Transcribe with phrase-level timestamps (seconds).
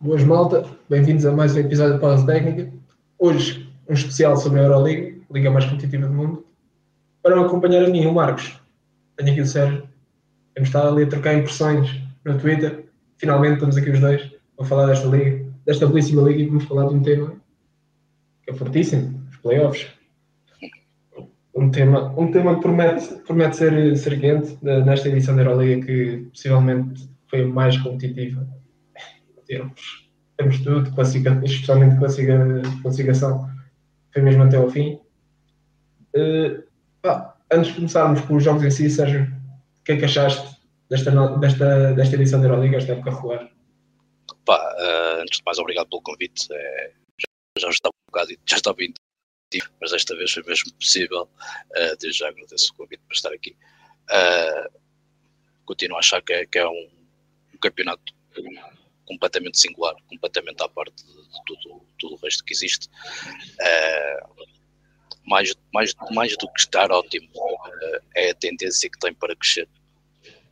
[0.00, 2.72] Boas malta, bem-vindos a mais um episódio de Pausa Técnica.
[3.18, 6.46] Hoje, um especial sobre a Euroliga, a liga mais competitiva do mundo.
[7.20, 8.60] Para acompanhar a mim, o Marcos,
[9.16, 9.88] tenho aqui o Sérgio.
[10.54, 12.84] Temos estado ali a trocar impressões no Twitter.
[13.16, 14.30] Finalmente estamos aqui os dois
[14.60, 17.34] a falar desta liga, desta belíssima liga e vamos falar de um tema
[18.44, 19.88] que é fortíssimo, os playoffs.
[21.56, 26.28] Um tema, um tema que promete, promete ser, ser quente nesta edição da Euroliga que
[26.30, 28.46] possivelmente foi a mais competitiva
[29.48, 33.50] temos, temos tudo, classifica, especialmente classifica, classificação,
[34.12, 35.00] foi mesmo até ao fim.
[36.14, 36.62] Uh,
[37.50, 39.24] antes de começarmos com os jogos em si, Sérgio,
[39.80, 43.50] o que é que achaste desta, desta, desta edição da Euroliga, esta época regular?
[44.44, 46.46] Pá, uh, antes de mais, obrigado pelo convite.
[46.52, 48.78] É, já, já estava um bocado, já estava
[49.80, 51.28] mas desta vez foi mesmo possível.
[51.70, 53.56] Uh, desde já agradeço o convite para estar aqui.
[54.10, 54.78] Uh,
[55.64, 56.88] continuo a achar que é, que é um,
[57.54, 58.14] um campeonato
[59.08, 62.88] completamente singular, completamente à parte de tudo, tudo o resto que existe.
[63.58, 64.46] Uh,
[65.26, 69.68] mais, mais, mais do que estar ótimo, uh, é a tendência que tem para crescer.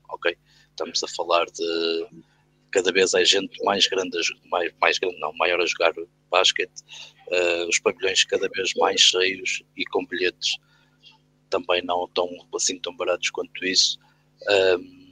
[0.08, 0.36] Ok?
[0.70, 2.08] Estamos a falar de
[2.70, 4.18] cada vez é gente mais grande,
[4.50, 5.92] mais, mais grande, não, maior a jogar
[6.30, 6.82] basquete,
[7.28, 10.56] uh, os pavilhões cada vez mais cheios e com bilhetes
[11.48, 13.98] também não tão assim tão baratos quanto isso.
[14.78, 15.05] Um,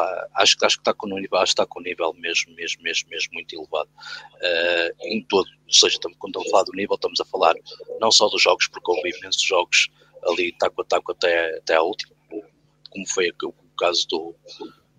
[0.00, 3.08] pá, acho, acho que está com um nível, está com um nível mesmo, mesmo, mesmo,
[3.10, 3.90] mesmo muito elevado.
[4.36, 7.54] Uh, em todo, ou seja, estamos, quando estamos a falar do nível, estamos a falar
[8.00, 9.88] não só dos jogos, porque houve imensos jogos
[10.26, 12.14] ali taco a taco até, até à última,
[12.90, 14.34] como foi o, caso do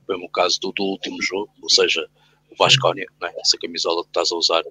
[0.05, 2.07] foi o caso do, do, último jogo, ou seja,
[2.49, 4.63] o Vasconia, né, essa camisola que estás a usar,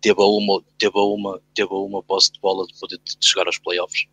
[0.00, 4.06] teve uma, teve uma, teve uma posse de bola de poder de chegar aos playoffs.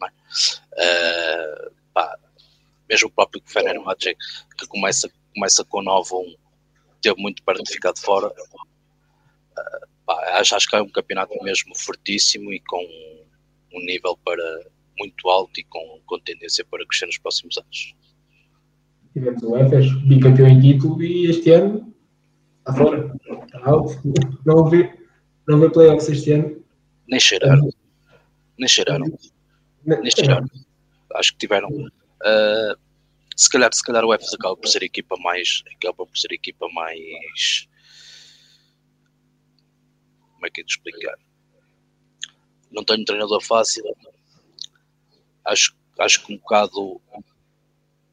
[0.00, 2.16] Uh, pá,
[2.88, 4.16] mesmo o próprio Fener Magic,
[4.58, 6.36] que começa, começa com 9-1,
[7.02, 8.28] teve muito de ficar de fora.
[8.28, 12.82] Uh, pá, acho, acho que é um campeonato mesmo fortíssimo e com
[13.74, 14.42] um nível para
[14.98, 17.94] muito alto e com, com tendência para crescer nos próximos anos.
[19.12, 21.94] Tivemos o Efes, bicampeão em título, e este ano
[22.58, 23.14] está fora.
[23.44, 24.00] Está alto.
[24.44, 24.92] Não houve,
[25.46, 26.64] não houve playoffs este ano.
[27.06, 27.68] Nem cheiraram.
[28.58, 29.06] Nem cheiraram.
[29.84, 30.46] Nem cheiraram.
[31.14, 31.70] Acho que tiveram
[32.18, 32.74] Uh,
[33.38, 35.62] se calhar, se calhar o Efes acaba por ser a equipa mais.
[35.72, 37.68] acaba por ser equipa mais.
[40.34, 41.16] Como é que é de explicar?
[42.72, 43.84] Não tenho treinador fácil.
[45.44, 47.00] Acho, acho que um bocado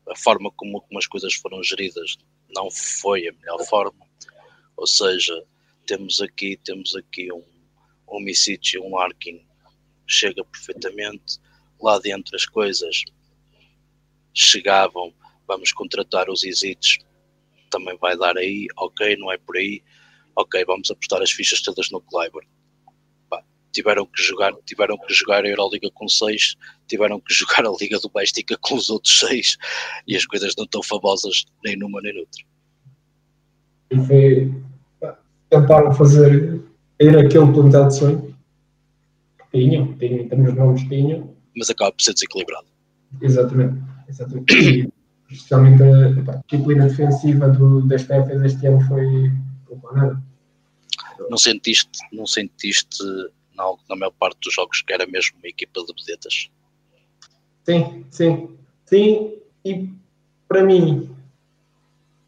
[0.07, 2.17] a forma como, como as coisas foram geridas
[2.55, 4.05] não foi a melhor forma.
[4.77, 5.43] Ou seja,
[5.87, 7.43] temos aqui, temos aqui um,
[8.07, 9.43] um e um Larkin
[10.05, 11.39] chega perfeitamente.
[11.81, 13.03] Lá dentro as coisas
[14.35, 15.13] chegavam,
[15.47, 16.97] vamos contratar os Isites,
[17.69, 19.81] também vai dar aí, ok, não é por aí,
[20.35, 22.44] ok, vamos apostar as fichas todas no Kleiber.
[23.72, 26.56] tiveram que jogar, tiveram que jogar a Euroliga com 6,
[26.88, 29.57] tiveram que jogar a Liga Doméstica com os outros 6
[30.07, 32.44] e as coisas não estão famosas nem numa nem noutra.
[33.91, 34.53] E foi,
[35.50, 36.62] tentaram fazer
[37.00, 38.38] ir aquele plantel de sonho
[39.52, 41.35] que tinham, tinham, temos nomes tinham.
[41.56, 42.67] Mas acaba por ser desequilibrado.
[43.22, 43.94] Exatamente.
[44.07, 44.89] Exatamente.
[45.29, 49.31] especialmente a, a, disciplina defensiva do, das PFs este ano foi
[49.93, 50.21] nada.
[51.29, 53.03] Não sentiste, não sentiste
[53.55, 56.49] na, na maior parte dos jogos que era mesmo uma equipa de vedetas?
[57.63, 58.49] Sim, sim.
[58.85, 59.33] Sim,
[59.63, 59.89] e
[60.47, 61.09] para mim,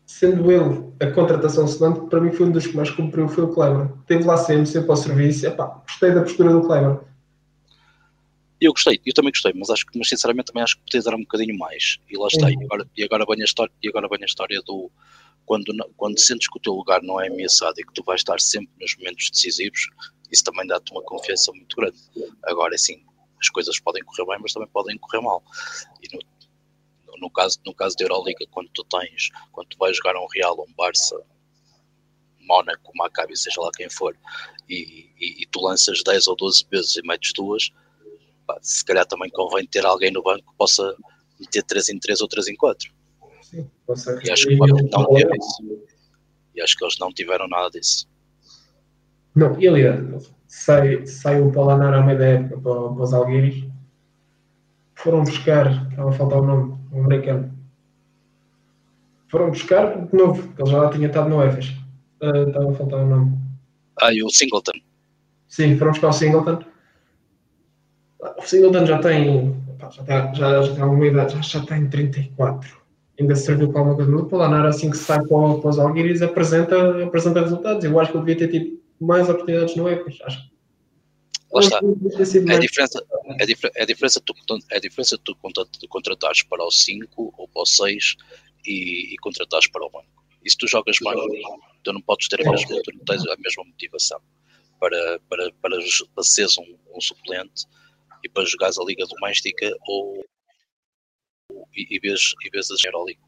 [0.06, 3.54] sendo ele a contratação selante, para mim foi um dos que mais cumpriu foi o
[3.54, 3.92] Kleber.
[4.00, 5.46] Esteve lá sempre, sempre ao serviço.
[5.46, 7.00] Epá, gostei da postura do Kleber.
[8.60, 11.16] Eu gostei, eu também gostei, mas acho que, mas sinceramente também acho que podia dar
[11.16, 11.98] um bocadinho mais.
[12.10, 12.50] E lá está.
[12.50, 14.92] E agora, e agora vem a história, e agora vem a história do
[15.46, 18.40] quando, quando sentes que o teu lugar não é ameaçado e que tu vais estar
[18.40, 19.88] sempre nos momentos decisivos,
[20.30, 21.98] isso também dá-te uma confiança muito grande.
[22.44, 23.02] Agora, assim,
[23.40, 25.42] as coisas podem correr bem, mas também podem correr mal.
[26.02, 26.20] E no,
[27.20, 30.60] no caso, no caso da Euroliga, quando tu tens, quando tu vais jogar um Real,
[30.68, 31.18] um Barça,
[32.42, 34.18] Mónaco, Maccabi, seja lá quem for,
[34.70, 37.72] e, e, e, tu lanças 10 ou 12 vezes e metes duas,
[38.62, 40.96] se calhar também convém ter alguém no banco que possa
[41.40, 42.92] meter 3 em 3 ou 3 em 4.
[43.42, 43.70] Sim,
[44.24, 45.88] e acho que não teve isso.
[46.56, 48.08] E acho que eles não tiveram nada disso.
[49.36, 53.64] Não, e aliás, sai, sai o Palanar à meia da época para, para os Alguiris.
[54.96, 57.56] Foram buscar, estava a faltar o nome, o americano.
[59.30, 61.70] Foram buscar de novo, ele já lá tinha estado no EFES.
[62.22, 63.38] Uh, estava a faltar o nome.
[64.02, 64.80] Ah, e o Singleton.
[65.48, 66.64] Sim, foram buscar o Singleton
[68.20, 72.78] o Singleton já tem, já, tem já, já tem alguma idade, já, já tem 34.
[73.20, 74.12] ainda serviu para alguma coisa.
[74.12, 77.84] Mas o Polonara, assim que sai para, para os Alguiris, apresenta, apresenta resultados.
[77.84, 80.18] Eu acho que ele devia ter tido mais oportunidades no EPAS.
[80.24, 80.58] Acho que
[81.52, 81.80] Lá está.
[81.80, 83.06] É a diferença,
[83.76, 84.34] é a diferença, tu,
[84.70, 85.36] é a diferença tu
[85.88, 88.16] contratares para o 5 ou para o 6
[88.66, 90.06] e, e contratares para o banco.
[90.44, 91.20] E se tu jogas banco,
[91.84, 94.20] tu não podes ter a mesma, tu não tens a mesma motivação
[94.80, 95.78] para, para, para,
[96.14, 97.66] para seres um, um suplente
[98.24, 100.26] e para jogares a Liga Doméstica ou
[101.74, 103.20] e, e vês, e vês a Euroleague.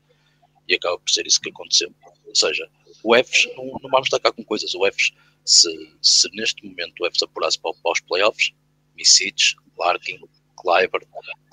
[0.67, 1.93] E acaba por ser isso que aconteceu.
[2.25, 2.69] Ou seja,
[3.03, 5.11] o EFES, não, não vamos estar cá com coisas, o EFES,
[5.45, 5.69] se,
[6.01, 8.51] se neste momento o EFES apurasse para, para os playoffs,
[8.95, 10.19] Misic, Larkin,
[10.57, 11.01] Kleiber,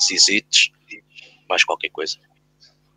[0.03, 0.73] Zizic,
[1.49, 2.19] mais qualquer coisa.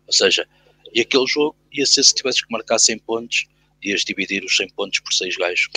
[0.06, 0.46] Ou seja,
[0.92, 3.46] e aquele jogo ia ser se tivesses que marcar 100 pontos,
[3.82, 5.68] ias dividir os 100 pontos por 6 gajos.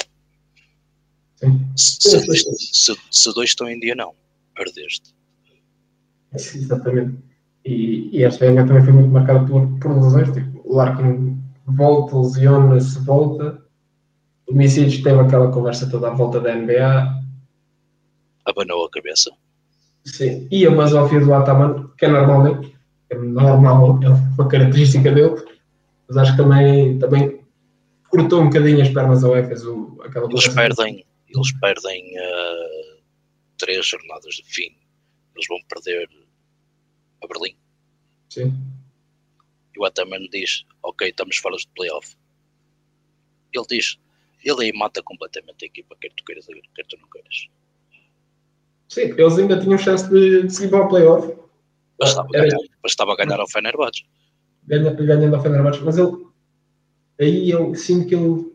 [1.78, 4.16] Se, se, se, se, dois estão em dia, não.
[4.56, 5.14] Perdeste.
[6.34, 7.18] Exatamente.
[7.66, 10.32] E, e esta época também foi muito marcada por, por lesões.
[10.32, 13.62] Tipo, o Larkin volta, lesiona-se, volta.
[14.48, 17.24] O Misic teve aquela conversa toda à volta da NBA.
[18.46, 19.32] Abanou a cabeça.
[20.06, 20.48] Sim.
[20.52, 22.76] E a basófia do Ataman, que é normalmente,
[23.10, 25.42] é normal, é uma característica dele,
[26.08, 27.40] mas acho que também, também
[28.10, 29.62] cortou um bocadinho as pernas ao Efes.
[30.04, 32.83] Aquela eles perdem, eles perdem uh,
[33.64, 34.76] três jornadas de fim.
[35.36, 36.10] Eles vão perder
[37.24, 37.56] a Berlim.
[38.30, 38.54] Sim.
[39.74, 42.16] E o Ataman diz: Ok, estamos fora de playoff.
[43.54, 43.98] Ele diz:
[44.44, 47.48] Ele aí mata completamente a equipa, quer tu queiras, quer tu não queiras.
[48.90, 51.34] Sim, eles ainda tinham chance de, de seguir para o playoff.
[51.98, 52.48] Bastava, Era...
[52.48, 54.06] ganhar, bastava ganhar ao Fenerbahçe.
[54.66, 56.28] Ganha, ganhando ao Fenerbahçe, mas ele
[57.20, 58.52] aí eu sinto que ele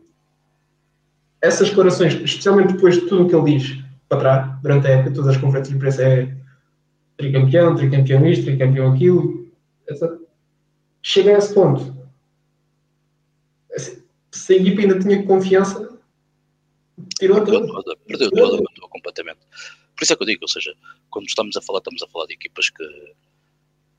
[1.41, 5.13] essas declarações, especialmente depois de tudo o que ele diz para trás, durante a época,
[5.13, 6.35] todas as conferências de imprensa é
[7.15, 9.47] tricampeão, tricampeão isto, tricampeão aquilo.
[9.87, 10.19] Essa,
[11.03, 11.97] chega a esse ponto.
[14.31, 15.99] Se a equipa ainda tinha confiança,
[17.19, 17.95] tirou perdeu toda.
[18.07, 19.39] Perdeu perdeu completamente.
[19.95, 20.73] Por isso é que eu digo, ou seja,
[21.09, 23.13] quando estamos a falar, estamos a falar de equipas que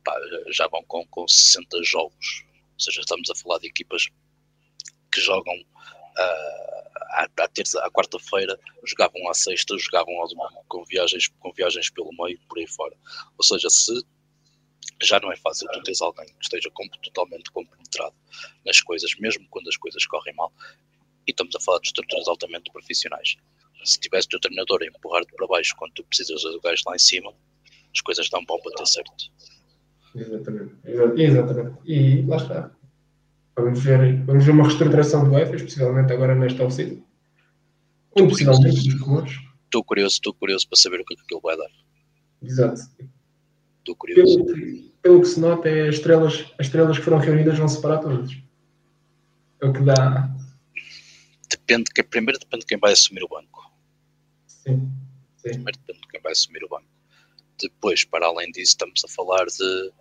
[0.05, 0.15] pá,
[0.51, 2.45] já vão com, com 60 jogos.
[2.75, 4.09] Ou seja, estamos a falar de equipas
[5.13, 5.55] que jogam
[6.21, 11.91] à, à terça, à quarta-feira, jogavam à sexta, jogavam ao domingo, com viagens, com viagens
[11.91, 12.97] pelo meio, por aí fora.
[13.37, 14.05] Ou seja, se
[15.03, 16.71] já não é fácil tu teres alguém que esteja
[17.03, 18.15] totalmente compenetrado
[18.65, 20.53] nas coisas, mesmo quando as coisas correm mal,
[21.27, 23.37] e estamos a falar de estruturas altamente profissionais.
[23.85, 26.99] Se tivesse o treinador a empurrar-te para baixo quando tu precisas do gajo lá em
[26.99, 27.33] cima,
[27.93, 29.13] as coisas não vão bater certo.
[30.15, 30.75] Exatamente.
[30.85, 31.79] Exatamente.
[31.85, 32.71] E lá está.
[33.63, 37.03] Vamos ver, vamos ver uma reestruturação do EFES, possivelmente agora nesta oficina.
[38.17, 39.39] Muito possivelmente dos rumores.
[39.65, 41.71] Estou curioso, estou curioso para saber o que, é que aquilo vai dar.
[42.43, 42.81] Exato.
[43.79, 44.45] Estou curioso.
[44.45, 47.99] Pelo, pelo, que se nota, é as estrelas, as estrelas que foram reunidas vão separar
[47.99, 48.31] todas.
[49.61, 50.31] É o que dá.
[51.49, 53.71] Depende, que, primeiro depende de quem vai assumir o banco.
[54.47, 54.91] Sim.
[55.37, 55.51] Sim.
[55.51, 56.87] Primeiro depende de quem vai assumir o banco.
[57.61, 59.93] Depois, para além disso, estamos a falar de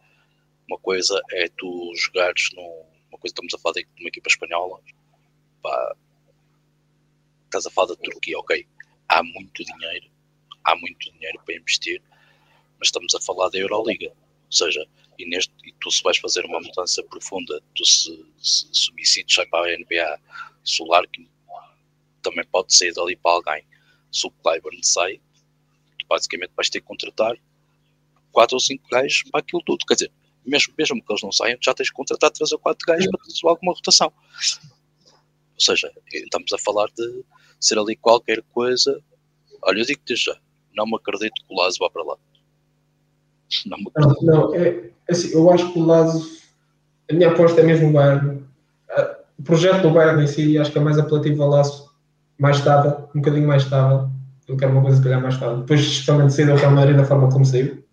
[0.69, 4.79] uma coisa é tu jogares num uma coisa estamos a falar de uma equipa espanhola,
[5.61, 5.95] pá,
[7.45, 8.67] estás a falar da Turquia, ok,
[9.07, 10.07] há muito dinheiro,
[10.63, 12.01] há muito dinheiro para investir,
[12.77, 16.45] mas estamos a falar da Euroliga, ou seja, e, neste, e tu se vais fazer
[16.45, 20.19] uma mudança profunda, tu se, se, para a NBA,
[20.63, 21.27] se o Larkin
[22.21, 23.65] também pode sair dali para alguém,
[24.11, 25.19] se o Clyburn sai,
[25.97, 27.35] tu basicamente vais ter que contratar
[28.31, 30.11] quatro ou cinco gajos para aquilo tudo, quer dizer,
[30.45, 33.19] mesmo, mesmo que eles não saiam, já tens que contratar 3 ou 4 gajos para
[33.19, 34.11] ter alguma rotação.
[35.53, 37.23] Ou seja, estamos a falar de
[37.59, 39.01] ser ali qualquer coisa.
[39.63, 40.37] Olha, eu digo-te já,
[40.75, 42.17] não me acredito que o Lazo vá para lá.
[43.65, 46.39] Não, me não, não é, assim, eu acho que o Lazo,
[47.09, 48.43] a minha aposta é mesmo o Bayern.
[49.37, 51.91] O projeto do Bayern em si, acho que é mais apelativo ao Lazo,
[52.37, 54.09] mais estável, um bocadinho mais estável.
[54.47, 55.59] Eu quero uma coisa, se calhar, mais estável.
[55.59, 57.83] Depois, especialmente, sair da Maria da forma como saiu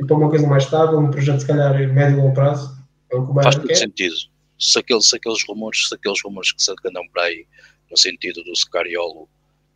[0.00, 2.80] e para uma coisa mais estável, um projeto se calhar médio e longo prazo.
[3.10, 3.74] É o que o Faz todo quer.
[3.76, 4.14] sentido.
[4.58, 7.46] Se aqueles, se aqueles rumores, se aqueles rumores que se andam por aí
[7.90, 9.28] no sentido do Scariolo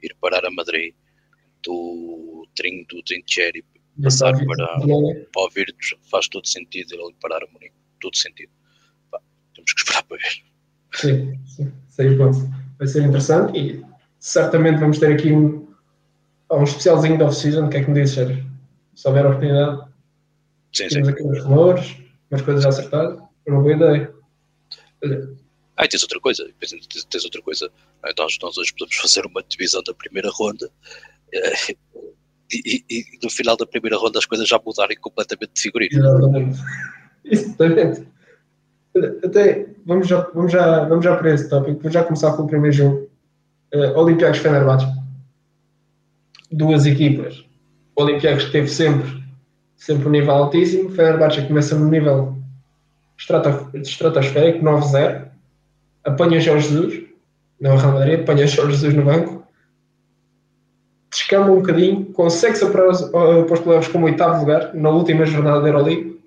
[0.03, 0.95] ir parar a Madrid,
[1.63, 3.65] do Trin, do Trincheri
[4.03, 4.67] passar para,
[5.33, 7.75] para o Virtus, faz todo sentido ele parar a Munique.
[8.01, 8.51] Todo sentido.
[9.11, 9.21] Pá,
[9.55, 10.43] temos que esperar para ver.
[10.93, 11.73] Sim, sim.
[11.89, 13.85] Sei, vai ser interessante e
[14.19, 15.69] certamente vamos ter aqui um,
[16.51, 17.67] um especialzinho da off-season.
[17.67, 18.45] O que é que me dizes, Sérgio?
[18.95, 19.94] Se houver oportunidade.
[20.75, 21.97] Sim, Temos aqui uns rumores,
[22.31, 23.19] umas coisas acertadas.
[23.47, 24.15] É uma boa ideia.
[25.77, 27.71] Ah, e tens outra coisa, tens, outra coisa.
[28.19, 30.71] Nós, nós hoje podemos fazer uma divisão da primeira ronda
[31.33, 31.75] eh,
[32.53, 35.99] e, e, e, no final da primeira ronda as coisas já mudarem completamente de figurino.
[35.99, 36.61] Exatamente.
[37.25, 38.09] Exatamente.
[39.25, 41.81] Até vamos já, vamos, já, vamos já para esse tópico.
[41.81, 43.11] Vou já começar com o primeiro jogo.
[43.75, 44.87] Uh, Olympiacos Fenerbahçe.
[46.53, 47.45] Duas equipas.
[47.97, 49.24] O Olympiacos teve sempre,
[49.85, 50.91] sempre um nível altíssimo.
[50.91, 52.37] Fenerbahçe começa no nível
[53.19, 55.29] estratosférico, 9-0.
[56.05, 57.03] Apanha Jorge Jesus,
[57.61, 59.47] não o Real Madrid, apanha Jorge Jesus no banco.
[61.11, 65.61] Descamba um bocadinho, consegue-se para os, para os playoffs como oitavo lugar na última jornada
[65.61, 66.21] da Euroleague.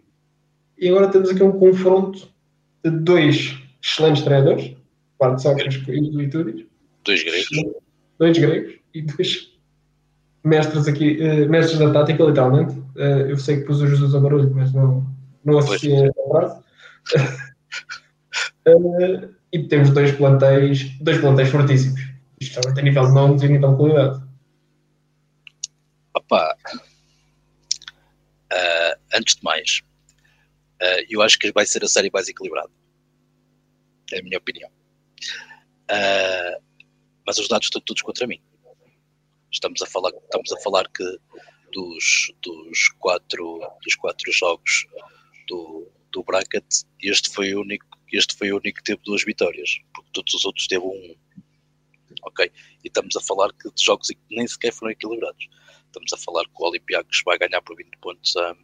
[0.78, 2.30] E agora temos aqui um confronto
[2.84, 4.76] de dois excelentes treinadores,
[5.20, 6.66] Bart Sócrates e Tudis.
[7.04, 7.50] Dois gregos.
[8.20, 9.57] Dois gregos e dois
[10.48, 12.74] mestres aqui, uh, mestres da tática, literalmente.
[12.96, 15.06] Uh, eu sei que pus o Jesus a barulho, mas não,
[15.44, 16.60] não assisti a frase.
[18.68, 22.02] uh, e temos dois plantéis, dois plantéis fortíssimos.
[22.40, 24.24] Isto já tem nível de nomes e nível de qualidade.
[26.14, 26.56] Opa,
[29.14, 29.82] antes de mais,
[31.10, 32.70] eu acho que vai ser a série mais equilibrada.
[34.12, 34.70] É a minha opinião.
[37.26, 38.42] Mas os dados estão todos contra mim.
[39.58, 41.04] Estamos a falar, estamos a falar que
[41.74, 44.86] dos, dos, quatro, dos quatro jogos
[45.48, 46.64] do, do bracket,
[47.02, 50.46] este foi o único, este foi o único que teve duas vitórias, porque todos os
[50.46, 51.16] outros teve um.
[52.22, 52.52] Ok?
[52.84, 55.48] E estamos a falar que de jogos que nem sequer foram equilibrados.
[55.88, 58.56] Estamos a falar que o Olympiacos vai ganhar por 20 pontos a, a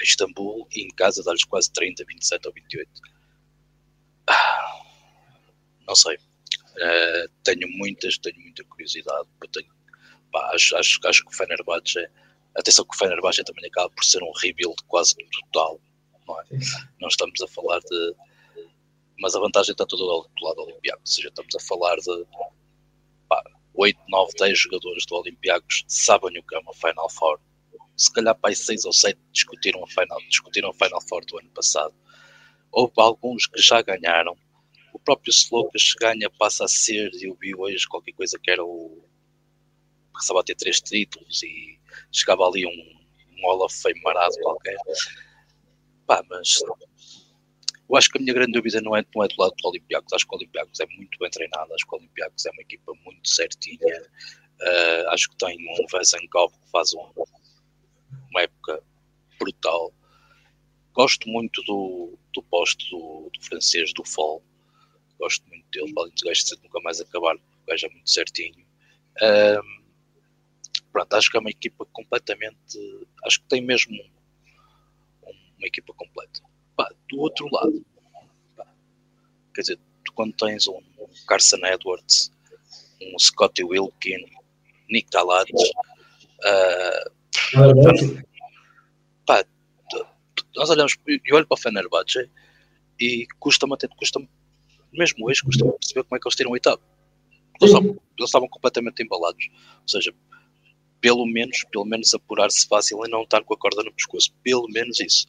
[0.00, 2.88] Istambul e em casa dá-lhes quase 30, 27 ou 28.
[4.28, 4.82] Ah,
[5.88, 6.18] não sei.
[6.80, 9.28] Uh, tenho muitas, tenho muita curiosidade.
[9.52, 9.68] Tenho,
[10.32, 12.08] pá, acho, acho, acho que o Fenerbahçe,
[12.56, 15.80] atenção que o Fenerbahçe também acaba por ser um rebuild quase total.
[16.26, 16.44] Não, é?
[17.00, 18.14] não estamos a falar de.
[19.18, 22.24] Mas a vantagem está toda do lado do Olympiacos, ou seja, estamos a falar de
[23.28, 23.42] pá,
[23.74, 27.38] 8, 9, 10 jogadores do Olympiacos sabem o que é uma Final Four
[28.00, 31.38] se calhar para aí seis ou sete discutiram a Final, discutiram a Final Four do
[31.38, 31.94] ano passado.
[32.72, 34.34] Houve alguns que já ganharam.
[35.04, 39.04] Próprio Slokas ganha, passa a ser, eu vi hoje qualquer coisa que era o.
[40.12, 41.78] Passava a ter três títulos e
[42.12, 44.76] chegava ali um, um Fame marado qualquer.
[46.06, 46.60] Pá, mas
[47.90, 50.12] eu acho que a minha grande dúvida não é, não é do lado do Olympiacos.
[50.12, 52.92] Acho que o Olympiacos é muito bem treinado, acho que o Olympiacos é uma equipa
[53.04, 54.02] muito certinha.
[54.60, 57.10] Uh, acho que tem um Vesenkov que faz um,
[58.30, 58.80] uma época
[59.40, 59.92] brutal.
[60.92, 64.40] Gosto muito do, do posto do, do francês, do Fall.
[65.20, 65.92] Gosto muito dele.
[65.96, 68.66] Além de gajo de nunca mais acabar, o gajo é muito certinho.
[69.22, 69.82] Um,
[70.90, 73.06] pronto, acho que é uma equipa completamente.
[73.24, 73.94] Acho que tem mesmo
[75.22, 76.40] um, uma equipa completa.
[76.74, 77.84] Pá, do outro lado,
[78.56, 78.66] pá,
[79.54, 80.80] quer dizer, tu quando tens um,
[81.28, 82.32] Carson Edwards,
[83.02, 84.24] um Scotty Wilkin,
[84.88, 85.70] Nick Talates,
[86.44, 87.20] uh,
[89.26, 89.44] Pá,
[90.56, 92.30] nós olhamos, eu olho para o Fenerbahçe
[92.98, 94.20] e custa-me até, custa
[94.92, 96.82] mesmo hoje, custa-me perceber como é que eles tiram oitavo.
[97.60, 99.48] Eles estavam, eles estavam completamente embalados.
[99.82, 100.14] Ou seja,
[101.00, 104.32] pelo menos, pelo menos apurar-se fácil e não estar com a corda no pescoço.
[104.42, 105.26] Pelo menos isso.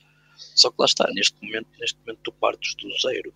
[0.55, 3.33] Só que lá está, neste momento, neste momento tu partes do zero.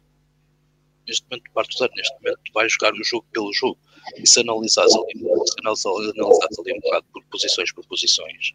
[1.08, 3.77] Neste momento tu partes do zero, neste momento tu vais jogar o jogo pelo jogo.
[4.17, 8.53] E se analisares ali, se analisares ali um bocado por posições por posições,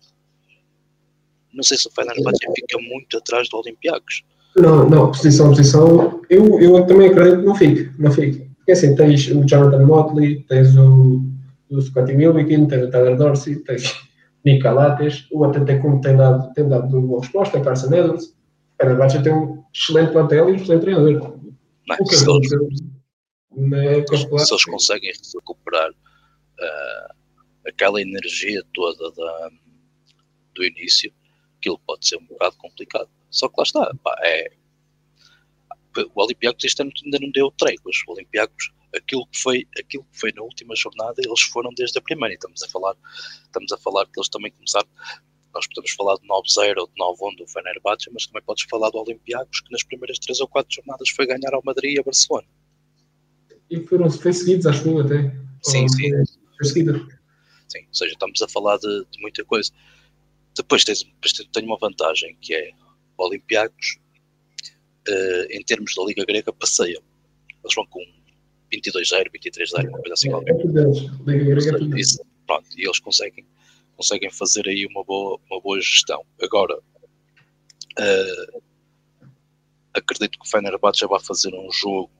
[1.53, 4.23] não sei se o Fenerbahçe fica muito atrás do Olympiacos.
[4.61, 8.51] Não, não, posição posição, eu, eu também acredito que não fique, não fique.
[8.57, 11.23] Porque assim, tens o Jonathan Motley, tens o,
[11.71, 13.95] o Scotty Wilbekin, tens o Tyler Dorsey, tens
[14.45, 18.27] Nick Calates, o Atentecum tem dado, tem dado boa resposta, Carson Edwards.
[18.27, 18.35] O
[18.83, 21.39] Fenerbahçe tem um excelente plantel e um excelente treinador.
[21.87, 27.15] Não, o que se, eles, é se eles conseguem recuperar uh,
[27.67, 29.51] aquela energia toda da,
[30.55, 31.13] do início,
[31.59, 33.09] aquilo pode ser um bocado complicado.
[33.31, 34.53] Só que lá está, pá, é,
[36.15, 37.97] o Olympiacos este ano ainda não deu tréguas.
[38.07, 42.03] O Olympiacos, aquilo que foi, aquilo que foi na última jornada, eles foram desde a
[42.03, 42.35] primeira.
[42.35, 42.97] E estamos a falar,
[43.45, 44.89] estamos a falar que eles também começaram.
[45.53, 48.99] Nós podemos falar de 9-0 ou de 9-1 do Fenerbahçe, mas também podes falar do
[48.99, 52.47] Olympiacos, que nas primeiras 3 ou 4 jornadas foi ganhar ao Madrid e a Barcelona.
[53.69, 55.35] E foram foi seguidos, acho que até.
[55.63, 56.11] Sim, sim.
[56.57, 56.93] Foi seguida.
[57.69, 59.73] Sim, ou seja, estamos a falar de, de muita coisa.
[60.57, 61.05] Depois tens,
[61.53, 62.73] tem uma vantagem que é
[63.25, 63.99] Olympiacos,
[65.09, 67.03] uh, em termos da Liga Grega, passeiam.
[67.63, 68.01] Eles vão com
[68.73, 70.55] 22-0, 23-0, uma coisa assim é, qualquer.
[70.55, 73.47] É Liga Grega é isso, pronto, e eles conseguem,
[73.97, 76.25] conseguem fazer aí uma boa, uma boa gestão.
[76.41, 78.63] Agora, uh,
[79.95, 82.11] acredito que o Fenerbahçe já vai fazer um jogo,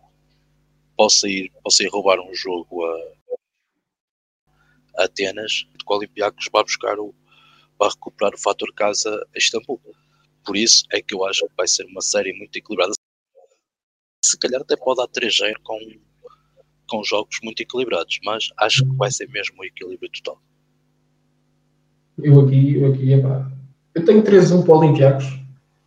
[0.97, 3.13] possa ir, possa ir roubar um jogo a,
[4.99, 7.15] a Atenas, que o Olympiacos vai buscar o,
[7.79, 9.81] para recuperar o fator casa a Istambul.
[10.51, 12.93] Por isso é que eu acho que vai ser uma série muito equilibrada.
[14.25, 15.79] se calhar até pode dar 3-0 com,
[16.89, 20.43] com jogos muito equilibrados, mas acho que vai ser mesmo o equilíbrio total.
[22.19, 23.49] Eu aqui, eu aqui, epá,
[23.95, 25.27] eu tenho 3-1 para o Olympiacos,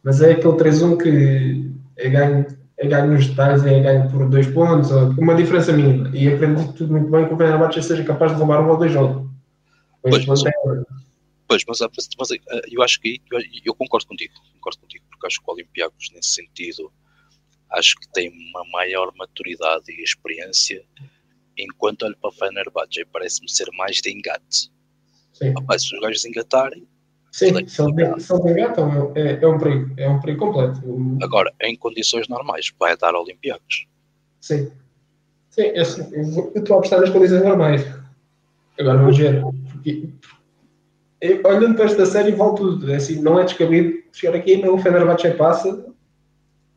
[0.01, 4.48] mas é aquele 3-1 que é ganho, é ganho nos detalhes, é ganho por dois
[4.48, 6.10] pontos, uma diferença mínima.
[6.15, 9.29] E acredito muito bem que o Fenerbahçe seja capaz de roubar um ou dois jogos.
[10.01, 10.41] Pois, mas,
[11.65, 15.39] pois, mas, mas, eh, eu acho que eu, eu, concordo contigo, concordo contigo, porque acho
[15.39, 16.91] que o Olympiacos, nesse sentido,
[17.72, 20.83] acho que tem uma maior maturidade e experiência,
[21.57, 24.72] enquanto olho para o Fenerbahçe, parece-me ser mais de engate.
[25.33, 25.53] Sim.
[25.53, 26.88] Rapaz, se os gajos engatarem.
[27.31, 30.81] Sim, se eles engatam, é, é um perigo, é um perigo completo.
[31.24, 33.88] Agora, em condições normais, vai dar Olympiacos.
[34.39, 34.72] Sim.
[35.50, 35.83] Sim, eu,
[36.53, 37.81] eu estou a apostar nas condições normais.
[38.79, 39.41] Agora vamos ver.
[39.72, 40.10] Porque,
[41.46, 42.92] olhando para esta série, vale tudo.
[42.92, 45.86] É assim, não é descabido chegar aqui, não, o Fenerbahçe passa,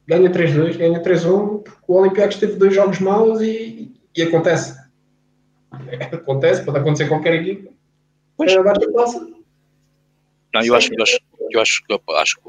[0.06, 4.78] ganha 3-2, ganha 3-1, porque o Olympiacos teve dois jogos maus e, e acontece.
[6.12, 7.70] Acontece, pode acontecer qualquer equipe.
[8.36, 8.52] Pois.
[8.52, 9.18] Fenerbahçe passa.
[10.54, 11.18] Não, eu acho, eu acho,
[11.50, 12.48] eu acho, eu acho, que,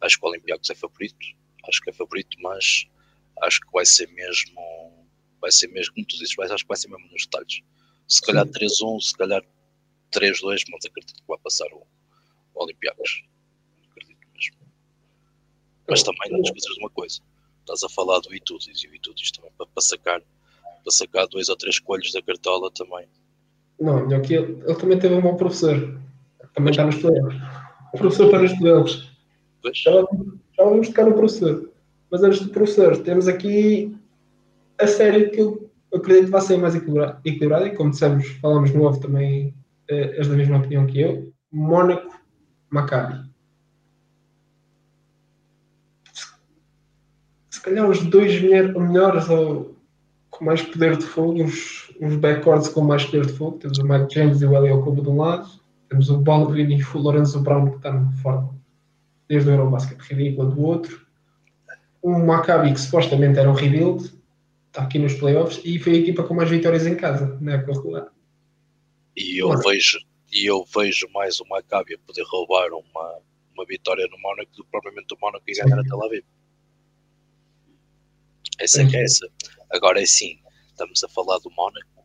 [0.00, 1.26] acho que o Olympiacos é favorito,
[1.68, 2.86] acho que é favorito, mas
[3.42, 4.60] acho que vai ser mesmo,
[5.40, 7.60] vai ser mesmo, como tu dizes, acho que vai ser mesmo nos detalhes.
[8.08, 9.42] Se calhar 3-1, se calhar
[10.14, 11.86] 3-2, mas acredito que vai passar o,
[12.54, 13.24] o Olympiacos.
[15.88, 17.20] Mas também não esqueças de uma coisa.
[17.60, 21.48] Estás a falar do Itudis e o Itudis também para, para, sacar, para sacar dois
[21.48, 23.06] ou três coelhos da cartola também.
[23.78, 26.00] Não, aqui ele, ele também teve um bom professor.
[26.54, 27.40] Também está nos playoffs.
[27.92, 29.08] O professor está nos playoffs.
[29.72, 29.92] Já,
[30.56, 31.70] já vamos tocar no professor.
[32.10, 33.94] Mas antes do professor, temos aqui
[34.78, 38.84] a série que eu acredito que vai ser mais equilibrada, e como dissemos, falamos no
[38.84, 39.54] off também,
[39.88, 41.32] eh, és da mesma opinião que eu.
[41.52, 42.20] Mónaco,
[42.70, 43.34] Maccabi.
[47.64, 49.74] calhar os dois melhores ou
[50.30, 53.58] com mais poder de fogo, os, os backcourts com mais poder de fogo.
[53.58, 55.48] Temos o Mike James e o Elio Kobo de um lado,
[55.88, 58.54] temos o Baldwin e o Lorenzo Brown que está numa forma
[59.28, 61.00] desde o Eurobasket ridícula do outro.
[62.02, 64.12] Um Maccabi que supostamente era um rebuild,
[64.66, 67.72] está aqui nos playoffs e foi a equipa com mais vitórias em casa na época
[67.72, 68.08] regular.
[69.16, 69.98] E eu vejo
[70.32, 73.20] e eu vejo mais o Maccabi poder roubar uma,
[73.52, 76.24] uma vitória no Mónaco do que propriamente o Mónaco e ganhar a Tel Aviv.
[78.58, 79.28] Essa é que é essa.
[79.70, 82.04] Agora é sim, estamos a falar do Mónaco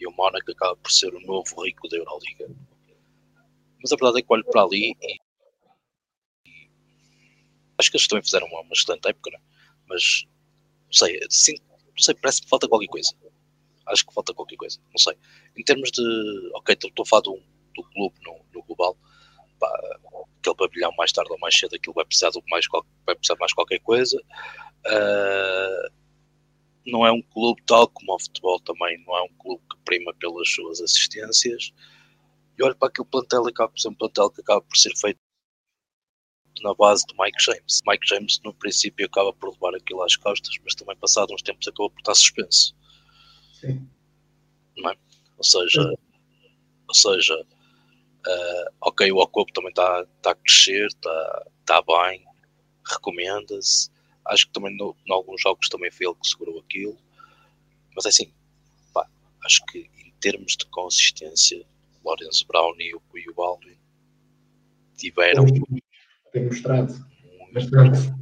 [0.00, 2.48] e o Mónaco acaba por ser o novo rico da Euroliga.
[3.82, 5.16] Mas a verdade é que olho para ali e,
[7.78, 9.30] acho que eles também fizeram uma, uma excelente época?
[9.36, 9.40] É?
[9.88, 10.26] mas
[10.86, 13.14] não sei, sim, não sei, parece que falta qualquer coisa.
[13.86, 15.14] Acho que falta qualquer coisa, não sei.
[15.56, 16.02] Em termos de,
[16.54, 17.40] ok, estou a falar do,
[17.74, 18.96] do clube no, no global,
[19.58, 19.68] pá,
[20.40, 22.66] aquele pavilhão mais tarde ou mais cedo aquilo vai precisar de mais,
[23.04, 24.20] vai precisar mais qualquer coisa.
[24.86, 25.90] Uh,
[26.86, 30.14] não é um clube tal como o futebol também, não é um clube que prima
[30.14, 31.72] pelas suas assistências.
[32.58, 35.18] E olho para aquele plantel acaba por ser um plantel que acaba por ser feito
[36.62, 37.80] na base do Mike James.
[37.86, 41.66] Mike James, no princípio, acaba por levar aquilo às costas, mas também, passado uns tempos,
[41.68, 42.74] acaba por estar suspenso.
[43.60, 43.88] Sim.
[44.78, 44.96] É?
[45.36, 45.96] Ou seja, Sim.
[46.88, 52.24] ou seja uh, ok, o Ocobo também está tá a crescer, está tá bem,
[52.84, 53.90] recomenda-se
[54.28, 56.98] Acho que também no, em alguns jogos também foi ele que segurou aquilo.
[57.94, 58.32] Mas é assim,
[58.92, 59.08] pá,
[59.44, 61.64] acho que em termos de consistência,
[62.04, 63.76] Lorenzo Brown e o, e o Baldwin
[64.96, 65.46] tiveram.
[66.32, 66.92] Tem mostrado
[67.52, 68.12] bastante.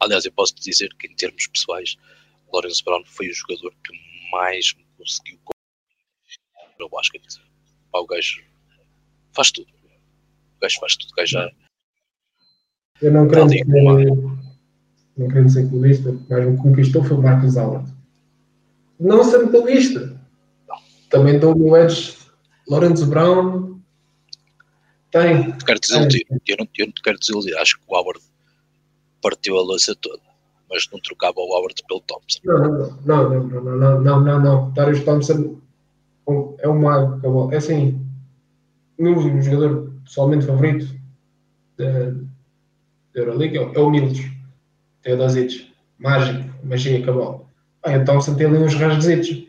[0.00, 1.96] Aliás, eu posso dizer que em termos pessoais,
[2.52, 3.92] Lorenzo Brown foi o jogador que
[4.30, 5.38] mais me conseguiu
[6.78, 7.40] no basquete.
[7.92, 8.42] o gajo
[9.32, 9.72] faz tudo.
[9.72, 11.10] O gajo faz tudo.
[11.10, 11.50] O gajo já
[13.00, 13.64] eu não quero ser,
[15.16, 17.90] não quero ser clubista, mas o conquistou foi o Marcos Alves.
[18.98, 20.20] Não sendo clubista.
[21.08, 22.16] Também dou o Edge
[22.68, 23.80] Lorenzo Brown.
[25.10, 25.52] Tem.
[25.52, 26.26] Te quero desiludir.
[26.46, 27.56] Eu, não, eu não te quero desiludir.
[27.56, 28.20] Acho que o Howard
[29.22, 30.22] partiu a louça toda
[30.70, 32.40] mas não trocava o Howard pelo Thompson.
[32.44, 32.58] Não,
[33.04, 34.70] não, não, não, não, não, não, não.
[34.70, 35.58] Darius Thompson
[36.60, 38.00] é um mago, é, é assim,
[38.98, 40.94] meu jogador pessoalmente favorito
[41.76, 44.22] da, da Euroliga é o é Mills.
[45.02, 47.46] Tem o Teodosic, mágico, magia, acabou.
[47.82, 49.44] Ah, o Thompson tem ali uns rasguezitos,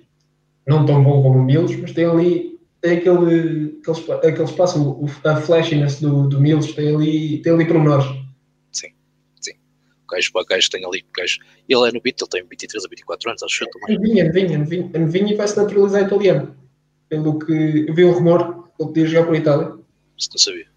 [0.65, 5.35] não tão bom como o Milos, mas tem ali tem aquele, aquele, aquele espaço, a
[5.35, 8.20] flashiness do, do Mills, tem ali, tem ali pormenores
[10.11, 12.85] o gajo, o gajo tem ali, o gajo, ele é no beat, ele tem 23
[12.85, 13.99] a 24 anos, acho que também.
[13.99, 16.55] Vinha, vinha, vinha, vinha e vai se naturalizar italiano.
[17.07, 19.73] Pelo que eu vi um rumor, ele podia jogar por Itália.
[20.17, 20.67] Isso não sabia.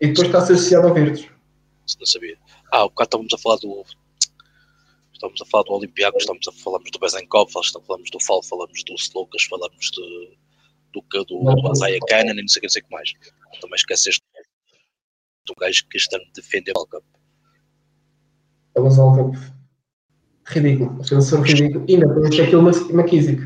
[0.00, 1.28] E depois está associado ao Virtus
[1.94, 2.36] não sabia.
[2.72, 3.84] Ah, o bocado estávamos a falar do.
[5.12, 8.94] estamos a falar do Olympiacos, estamos a falamos do Bezenkov, falamos do Fal, falamos do
[8.94, 10.36] Slokas, falamos de,
[10.92, 13.12] do, do, do, do Isaiah Cannon e não sei o que, o que mais.
[13.60, 14.22] Também esqueceste
[15.46, 17.04] do gajo que este ano defende o Cup.
[18.76, 19.56] É o World Cup.
[20.46, 21.04] Ridículo.
[21.04, 21.84] Ser ridículo.
[21.88, 23.40] E ainda temos aquele McKissick.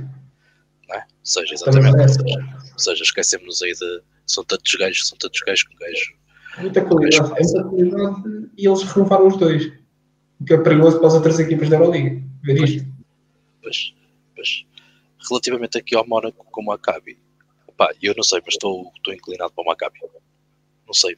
[0.88, 0.98] Não é?
[0.98, 2.12] Ou seja, exatamente.
[2.12, 2.38] Seja,
[2.72, 4.02] ou seja esquecemos aí de.
[4.26, 6.20] São tantos gajos, são tantos gajos com gajo.
[6.58, 9.72] Muita qualidade, é muita qualidade e eles renovaram os dois.
[10.40, 12.22] O que é perigoso para as outras equipas da Euroliga.
[12.42, 12.88] Ver isto.
[13.62, 13.94] Pois,
[14.34, 14.66] pois.
[15.28, 17.18] Relativamente aqui ao Mónaco com o Maccabi,
[17.76, 20.00] pá, eu não sei, mas estou, estou inclinado para o Maccabi.
[20.86, 21.16] Não sei.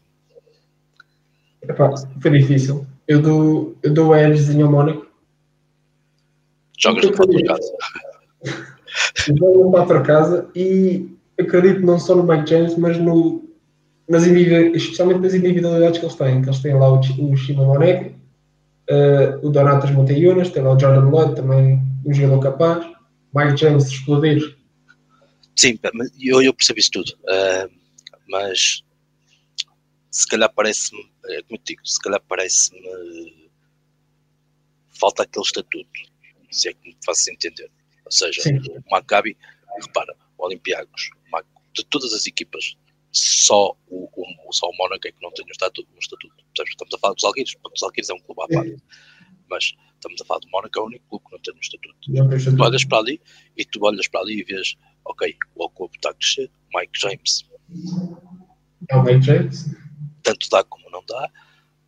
[1.63, 2.87] Epá, foi difícil.
[3.07, 5.07] Eu dou, eu dou edgezinho ao Mónaco.
[6.79, 7.73] Jogas no tua casa.
[9.27, 13.43] Jogo no tua casa e acredito não só no Mike James, mas no,
[14.09, 16.43] nas especialmente nas individualidades que eles têm.
[16.43, 18.15] Que eles têm lá o, o Shima Monek,
[18.91, 22.87] uh, o Donatas Monteiunas, tem lá o Jordan Lloyd, também um jogador capaz.
[23.35, 24.57] Mike James explodir.
[25.57, 25.79] Sim,
[26.21, 27.13] eu, eu percebi isso tudo.
[27.23, 27.71] Uh,
[28.29, 28.83] mas
[30.11, 33.51] se calhar parece-me, é como eu digo, se calhar parece-me
[34.99, 36.01] falta aquele estatuto,
[36.51, 37.71] se é que me faço entender.
[38.05, 38.59] Ou seja, Sim.
[38.59, 39.37] o Maccabi,
[39.81, 41.11] repara, o Olympiacos,
[41.75, 42.77] de todas as equipas,
[43.11, 45.89] só o, o, só o Mónaco é que não tem um estatuto.
[45.95, 46.35] Um estatuto.
[46.67, 48.83] Estamos a falar dos Alguires, os Alguires é um clube à parte.
[49.51, 51.99] Mas estamos a falar do Mónaco, é o único clube que não tem um estatuto.
[52.09, 53.21] Não, tu olhas para ali
[53.57, 57.45] e tu olhas para ali e vês, ok, o clube está a crescer, Mike James.
[58.89, 59.67] É o Mike James?
[60.23, 61.31] Tanto dá como não dá,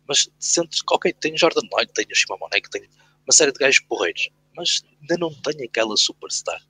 [0.07, 2.83] mas sentes que, ok, tem Jordan Knight, tem o Shima Monek, tem
[3.25, 6.61] uma série de gajos porreiros, mas ainda não tem aquela superstar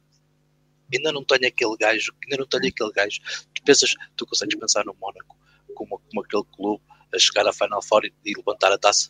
[0.93, 3.19] ainda não tenho aquele gajo, ainda não tenho aquele gajo.
[3.53, 5.35] Tu pensas, tu consegues pensar no Mónaco
[5.73, 6.81] como, como aquele clube
[7.13, 9.09] a chegar à Final Four e, e levantar a taça?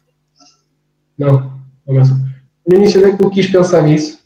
[1.17, 2.03] Não, não
[2.67, 4.19] No início da que eu quis pensar nisso,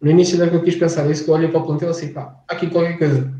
[0.00, 2.12] no início da que eu quis pensar nisso, que eu olhei para o plantel assim,
[2.12, 3.39] pá, aqui qualquer coisa.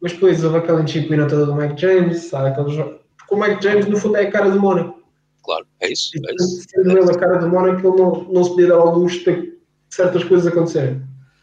[0.00, 2.48] Mas depois houve aquela indisciplina toda do Mike James, sabe?
[2.50, 2.76] Aqueles...
[2.76, 5.00] Porque o Mike James, no fundo, é a cara do Mónaco.
[5.42, 6.12] Claro, é isso.
[6.16, 6.66] É isso.
[6.68, 9.58] Sendo ele a cara do Mónaco, ele não, não se podia dar ao luxo de
[9.90, 11.02] certas coisas acontecerem.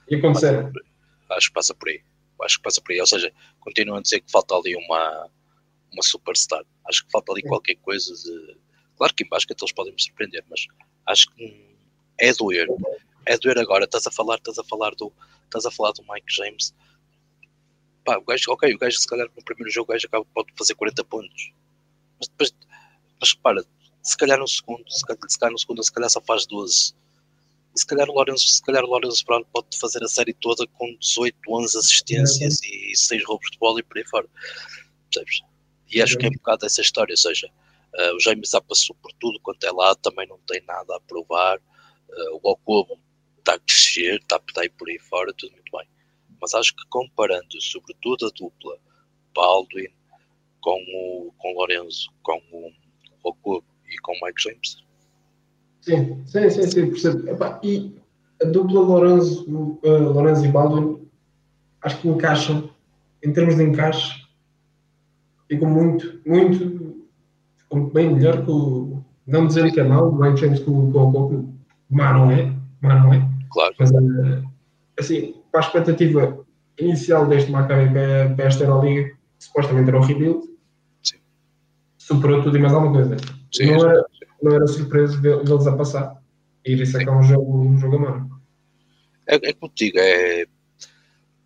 [0.10, 0.72] E aconteceram.
[1.32, 2.02] Acho que passa por aí.
[2.42, 3.00] Acho que passa por aí.
[3.00, 5.30] Ou seja, continuam a dizer que falta ali uma,
[5.92, 6.64] uma superstar.
[6.88, 7.48] Acho que falta ali é.
[7.48, 8.58] qualquer coisa de.
[8.98, 10.66] Claro que em basquete eles podem me surpreender, mas
[11.08, 11.76] acho que
[12.18, 12.68] é doer.
[13.26, 13.86] É doer agora.
[13.86, 15.12] Estás a falar, estás a falar do.
[15.46, 16.74] Estás a falar do Mike James.
[18.08, 20.54] Pá, o gajo, ok, o gajo se calhar no primeiro jogo o gajo acaba, pode
[20.58, 21.52] fazer 40 pontos.
[22.18, 22.56] Mas depois,
[23.20, 23.66] mas repara,
[24.02, 26.96] se calhar no segundo, se calhar, se calhar no segundo, se calhar só faz 12
[27.76, 30.66] e se calhar o Lourenço, se calhar o Lourenço Brown pode fazer a série toda
[30.68, 32.92] com 18, 11 assistências uhum.
[32.92, 34.30] e 6 roubos de bola e por aí fora.
[35.12, 35.42] Percebes?
[35.92, 37.52] E acho que é um bocado essa história, ou seja,
[37.94, 41.00] uh, o James já passou por tudo quanto é lá, também não tem nada a
[41.02, 41.58] provar.
[41.58, 42.98] Uh, o Okobo
[43.40, 45.88] está a crescer, está a aí por aí fora, tudo muito bem.
[46.42, 48.78] Mas acho que comparando, sobretudo a dupla
[49.36, 49.88] Baldwin
[50.62, 52.72] com o, com o Lorenzo, com o
[53.24, 54.88] Okobo e com o Mike James,
[55.88, 57.30] Sim, sim, sim, sim percebo.
[57.30, 57.96] Epá, e
[58.42, 61.08] a dupla Lourenço, uh, Lourenço e Baldwin
[61.82, 62.70] acho que encaixam,
[63.24, 64.28] em termos de encaixe,
[65.48, 67.08] ficam muito, muito,
[67.56, 69.02] ficam bem melhor que o.
[69.26, 71.54] Não dizendo que é mau, o Mike James com, com, com,
[71.90, 73.30] má não é, má não é.
[73.50, 73.76] Claro.
[73.80, 74.44] Mas, uh,
[75.00, 76.46] assim, para a expectativa
[76.80, 80.48] inicial deste Maccabi para, esta Euroliga, supostamente era o rebuild,
[81.02, 81.18] Sim.
[81.98, 83.18] superou tudo e mais alguma coisa.
[83.52, 84.06] Sim, não, era,
[84.42, 86.22] não era surpresa vê-los a passar.
[86.64, 88.42] E ir sacar um jogo, um jogo a mano.
[89.26, 90.46] É, é digo, é.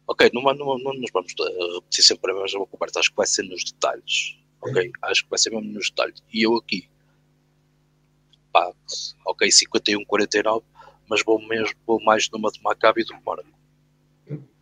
[0.08, 1.34] Ok, não, não, não nos vamos
[1.76, 4.38] repetir sempre a mesma conversa, acho que vai ser nos detalhes.
[4.62, 4.88] Ok?
[4.88, 5.08] É.
[5.10, 6.22] Acho que vai ser mesmo nos detalhes.
[6.34, 6.90] E eu aqui,
[8.52, 8.74] pá,
[9.26, 10.64] ok, 51-49,
[11.08, 13.61] mas vou, mesmo, vou mais numa de Maccabi do que Mónaco.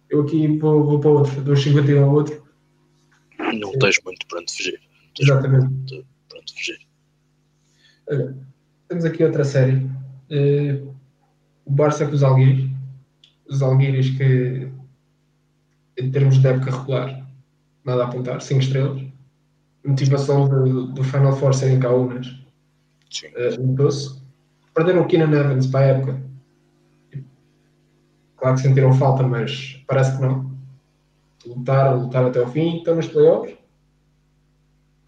[0.09, 2.43] Eu aqui vou, vou para outro, dos 51 ao outro.
[3.53, 4.81] Não tens muito para onde fugir.
[5.19, 6.05] Exatamente.
[6.27, 6.79] Para onde fugir.
[8.09, 8.37] Olha,
[8.87, 9.75] temos aqui outra série.
[10.31, 10.95] Uh,
[11.65, 12.69] o Barça com os Alguires.
[13.47, 14.71] Os Alguires que,
[15.97, 17.27] em termos de época regular,
[17.85, 19.01] nada a apontar, 5 estrelas.
[19.85, 22.27] Motivação do, do Final Four serem Kaunas.
[22.27, 24.19] Uh, Notou-se.
[24.73, 26.28] Perderam o Keenan Evans para a época.
[28.39, 30.49] Claro que sentiram falta, mas parece que não.
[31.45, 33.59] Lutaram, lutaram até o fim, estão nos playoffs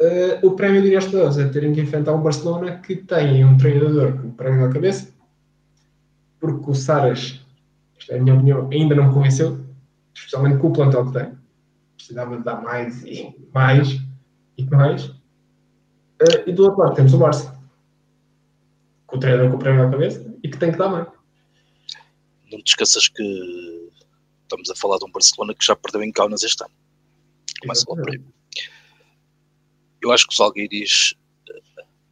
[0.01, 3.57] uh, o prémio diria aos jogadores é terem que enfrentar um Barcelona que tem um
[3.57, 5.13] treinador com o prémio na cabeça,
[6.39, 7.45] porque o Saras,
[7.99, 9.59] esta é a minha opinião, ainda não me convenceu,
[10.13, 11.33] especialmente com o plantel que tem.
[11.95, 14.01] Precisava de dar mais e mais
[14.57, 15.05] e mais.
[15.05, 17.55] Uh, e do outro lado temos o Barça,
[19.07, 21.05] que o treinador com o prémio na cabeça e que tem que dar bem.
[22.51, 23.23] Não te esqueças que
[24.43, 26.73] estamos a falar de um Barcelona que já perdeu em Kaunas este ano.
[27.61, 28.21] Começa logo por aí.
[30.01, 31.13] Eu acho que os Alguiris,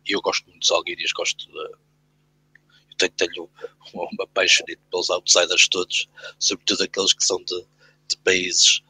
[0.08, 1.58] e eu gosto muito dos Alguiris, gosto de.
[1.58, 3.50] Eu tenho, tenho
[3.94, 7.66] uma paixão pelos outsiders todos, sobretudo aqueles que são de,
[8.10, 8.82] de países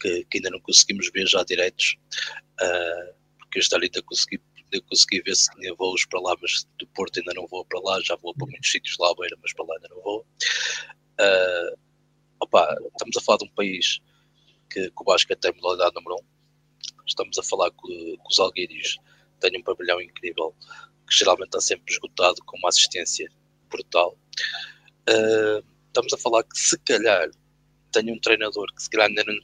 [0.00, 1.96] que, que, ainda não conseguimos ver já direitos,
[2.60, 6.66] uh, porque este ano ainda consegui, ainda consegui ver se tinha voos para lá, mas
[6.78, 9.36] do Porto ainda não vou para lá, já vou para muitos sítios lá à beira,
[9.40, 10.26] mas para lá ainda não vou.
[11.22, 11.78] Uh,
[12.40, 14.00] opa, estamos a falar de um país
[14.68, 16.24] que, que o basquete tem modalidade número um.
[17.06, 18.96] Estamos a falar que, que os Alguiris
[19.38, 20.54] têm um pavilhão incrível,
[21.08, 23.30] que geralmente está sempre esgotado, com uma assistência
[23.70, 24.16] brutal.
[25.08, 27.30] Uh, estamos a falar que se calhar
[27.92, 29.34] tem um treinador que se calhar ainda não,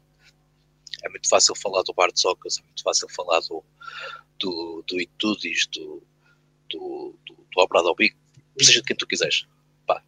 [1.04, 3.62] é muito fácil falar do Bart Zocas, é muito fácil falar do,
[4.38, 6.02] do, do Itudis, do,
[6.70, 9.46] do, do, do seja de quem tu quiseres.
[9.86, 10.02] Pá,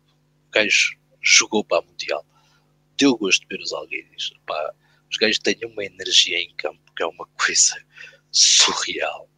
[0.49, 2.25] o gajo jogou para a Mundial,
[2.97, 4.33] deu gosto de ver os Algueiros.
[4.47, 4.75] Pá,
[5.11, 7.85] os gajos têm uma energia em campo que é uma coisa
[8.31, 9.29] surreal.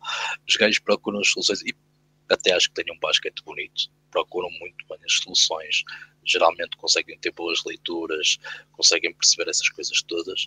[0.49, 1.75] Os gajos procuram as soluções e
[2.29, 5.85] até acho que têm um basquete bonito, procuram muito bem as soluções,
[6.25, 8.39] geralmente conseguem ter boas leituras,
[8.73, 10.45] conseguem perceber essas coisas todas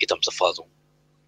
[0.00, 0.68] e estamos a falar de um.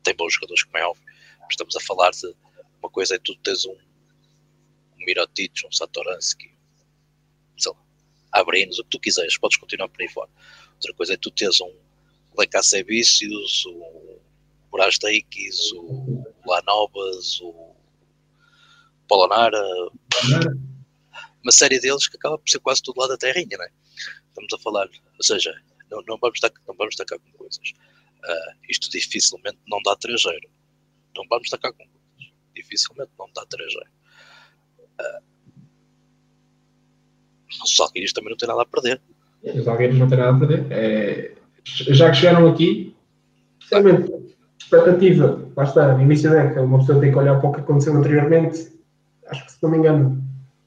[0.03, 1.05] Tem bons jogadores, como é óbvio,
[1.41, 2.35] mas estamos a falar de.
[2.81, 6.51] Uma coisa é tu tens um, um Mirotic, um Satoransky,
[8.33, 10.31] Abrinos, o que tu quiseres, podes continuar por aí fora.
[10.75, 11.73] Outra coisa é tu tens um
[12.39, 14.21] Lecacebicius, o
[14.71, 17.75] Brasdeikis, o Lanovas, o
[19.09, 19.63] Polonara,
[21.43, 23.71] uma série deles que acaba por ser quase tudo lá da terrinha, não é?
[24.29, 24.89] Estamos a falar,
[25.19, 25.53] ou seja,
[25.91, 27.73] não, não, vamos, tacar, não vamos tacar com coisas.
[28.23, 30.49] Uh, isto dificilmente não dá trejeiro.
[31.17, 32.35] Não vamos tacar com coisas.
[32.55, 33.91] Dificilmente não dá trejeiro.
[34.79, 35.30] Uh,
[37.65, 39.01] os Algueiros também não têm nada a perder.
[39.43, 40.67] Os Algueiros não têm nada a perder.
[40.71, 41.33] É,
[41.65, 42.95] já que chegaram aqui,
[43.71, 44.13] realmente,
[44.59, 47.61] expectativa, lá está, no início da época, uma pessoa tem que olhar para o que
[47.61, 48.73] aconteceu anteriormente.
[49.27, 50.23] Acho que, se não me engano,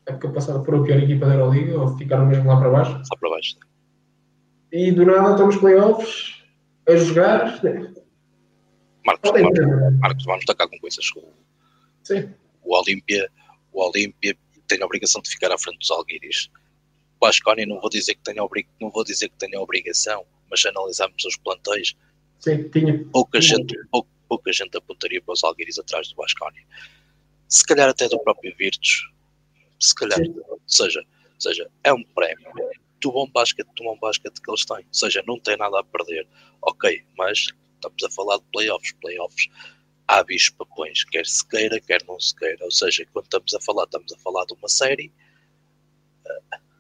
[0.07, 2.91] a época passada foram a pior equipa da Euroliga, ou ficaram mesmo lá para baixo.
[2.91, 3.57] Lá para baixo.
[4.71, 6.43] E do nada estamos playoffs,
[6.87, 7.61] a jogar.
[9.05, 11.05] Marcos, Marcos, Marcos, vamos tacar com coisas.
[12.03, 12.29] Sim.
[12.63, 13.29] O Olímpia,
[13.71, 14.35] o Olímpia
[14.67, 16.49] tem a obrigação de ficar à frente dos Alguiris.
[17.23, 18.45] O Asconi não vou dizer que tenha
[18.81, 21.95] não vou dizer que tenha obrigação, mas se analisarmos os plantéis,
[22.37, 23.01] Sim, tinha.
[23.13, 26.67] Pouca, gente, pouca, pouca gente apontaria para os Alguiris atrás do Basconi.
[27.47, 29.09] Se calhar até do próprio Virtus.
[29.79, 30.19] Se calhar.
[30.49, 31.01] Ou seja,
[31.39, 32.51] seja, é um prémio
[32.99, 34.79] do bom basquete, do bom basquete que eles têm.
[34.79, 36.27] Ou seja, não tem nada a perder.
[36.61, 38.91] Ok, mas estamos a falar de playoffs.
[38.99, 39.47] Playoffs
[40.09, 42.65] há bichos papões, quer se queira, quer não se queira.
[42.65, 45.09] Ou seja, quando estamos a falar, estamos a falar de uma série.
[46.25, 46.72] Uh,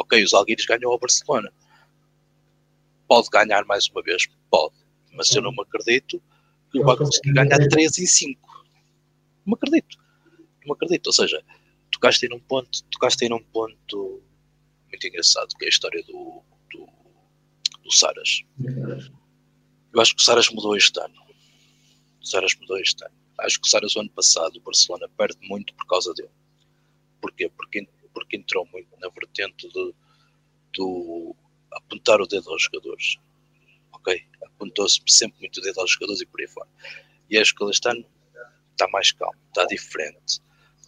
[0.00, 1.52] ok, os Alguires ganham ao Barcelona.
[3.06, 4.26] Pode ganhar mais uma vez?
[4.50, 4.74] Pode.
[5.12, 6.22] Mas eu não me acredito
[6.70, 8.64] que vai conseguir ganhar 3 em 5.
[9.44, 9.98] Não me acredito.
[10.60, 11.08] Não me acredito.
[11.08, 11.42] Ou seja,
[11.90, 14.22] tocaste aí num ponto, tocaste aí num ponto
[14.88, 16.88] muito engraçado, que é a história do, do,
[17.82, 18.42] do Saras.
[19.92, 21.14] Eu acho que o Saras mudou este ano.
[22.20, 23.14] O Saras mudou este ano.
[23.40, 26.30] Acho que o Saras, o ano passado, o Barcelona perde muito por causa dele.
[27.20, 27.50] Porquê?
[27.56, 29.94] Porque, porque entrou muito na vertente de,
[30.74, 31.34] do
[31.72, 33.16] apontar o dedo aos jogadores.
[33.92, 34.22] Ok?
[34.42, 36.68] Apontou-se sempre muito o dedo aos jogadores e por aí fora.
[37.28, 38.04] E acho que ele este ano
[38.72, 40.40] está mais calmo, está diferente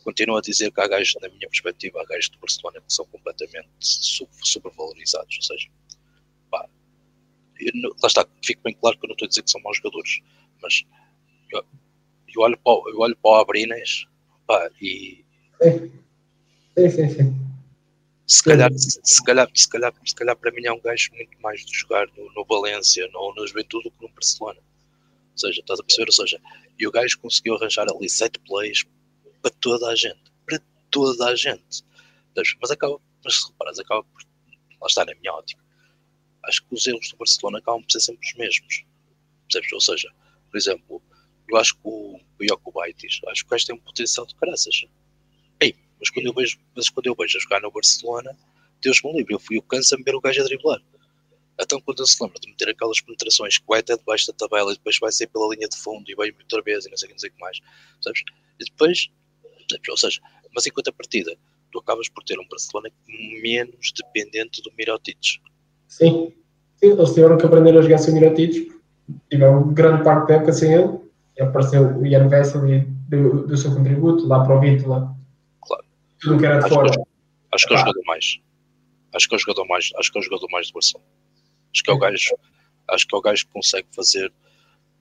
[0.03, 3.07] continuo a dizer que há gajos, na minha perspectiva, há gajos de Barcelona que são
[3.07, 5.37] completamente supervalorizados.
[5.37, 5.69] Ou seja,
[6.51, 6.69] pá,
[7.59, 9.77] eu, lá está, fico bem claro que eu não estou a dizer que são maus
[9.77, 10.21] jogadores,
[10.61, 10.85] mas
[11.51, 11.65] eu,
[12.35, 14.07] eu olho, para, eu olho para o Abrines
[14.47, 15.25] pá, e.
[16.77, 17.43] Sim, sim, sim.
[18.27, 21.65] Se calhar, se, calhar, se, calhar, se calhar para mim é um gajo muito mais
[21.65, 24.61] de jogar no, no Valência ou no Juventude do que no Barcelona.
[25.33, 26.09] Ou seja, estás a perceber?
[26.09, 26.41] Ou seja,
[26.79, 28.85] e o gajo conseguiu arranjar ali sete plays
[29.43, 30.23] para toda a gente.
[30.47, 31.85] Para toda a gente.
[32.61, 34.23] Mas acaba, mas se reparas, acaba por.
[34.81, 35.63] Lá está na minha ótica.
[36.45, 38.85] Acho que os erros do Barcelona acabam por ser sempre os mesmos.
[39.47, 39.73] Percebes?
[39.73, 40.11] Ou seja,
[40.51, 41.03] por exemplo,
[41.49, 44.87] eu acho que o, o acho que o gajo tem um potencial de caraças.
[46.03, 48.37] Mas quando eu vejo, mas quando eu vejo a jogar no Barcelona,
[48.83, 50.83] Deus me livre, eu fui o canso a ver o gajo a driblar.
[51.61, 54.73] Então, quando ele se lembra de meter aquelas penetrações que vai até debaixo da tabela
[54.73, 57.09] e depois vai ser pela linha de fundo e vai outra vez e não sei
[57.09, 57.61] o que, mais,
[58.01, 58.25] sabes?
[58.59, 59.09] E depois
[59.89, 60.21] ou seja,
[60.55, 61.37] mas em contrapartida,
[61.71, 62.91] tu acabas por ter um Barcelona
[63.43, 65.41] menos dependente do Mirotic.
[65.89, 66.33] Sim,
[66.77, 68.73] Sim eles tiveram que aprender a jogar sem Mirotic,
[69.31, 70.99] tiveram grande parte da época sem ele,
[71.41, 75.17] apareceu o Ian Vessel e deu, deu o seu contributo lá para o Vítula.
[76.23, 76.91] Tudo que era de Acho fora.
[76.91, 76.99] que,
[77.53, 77.81] acho que é o Ah.
[77.81, 78.39] jogador mais.
[79.15, 79.91] Acho que é o jogador mais.
[79.97, 81.09] Acho que é o jogador mais do Barcelona.
[81.75, 82.39] Acho que é o gajo.
[82.89, 84.33] Acho que é o gajo que consegue fazer.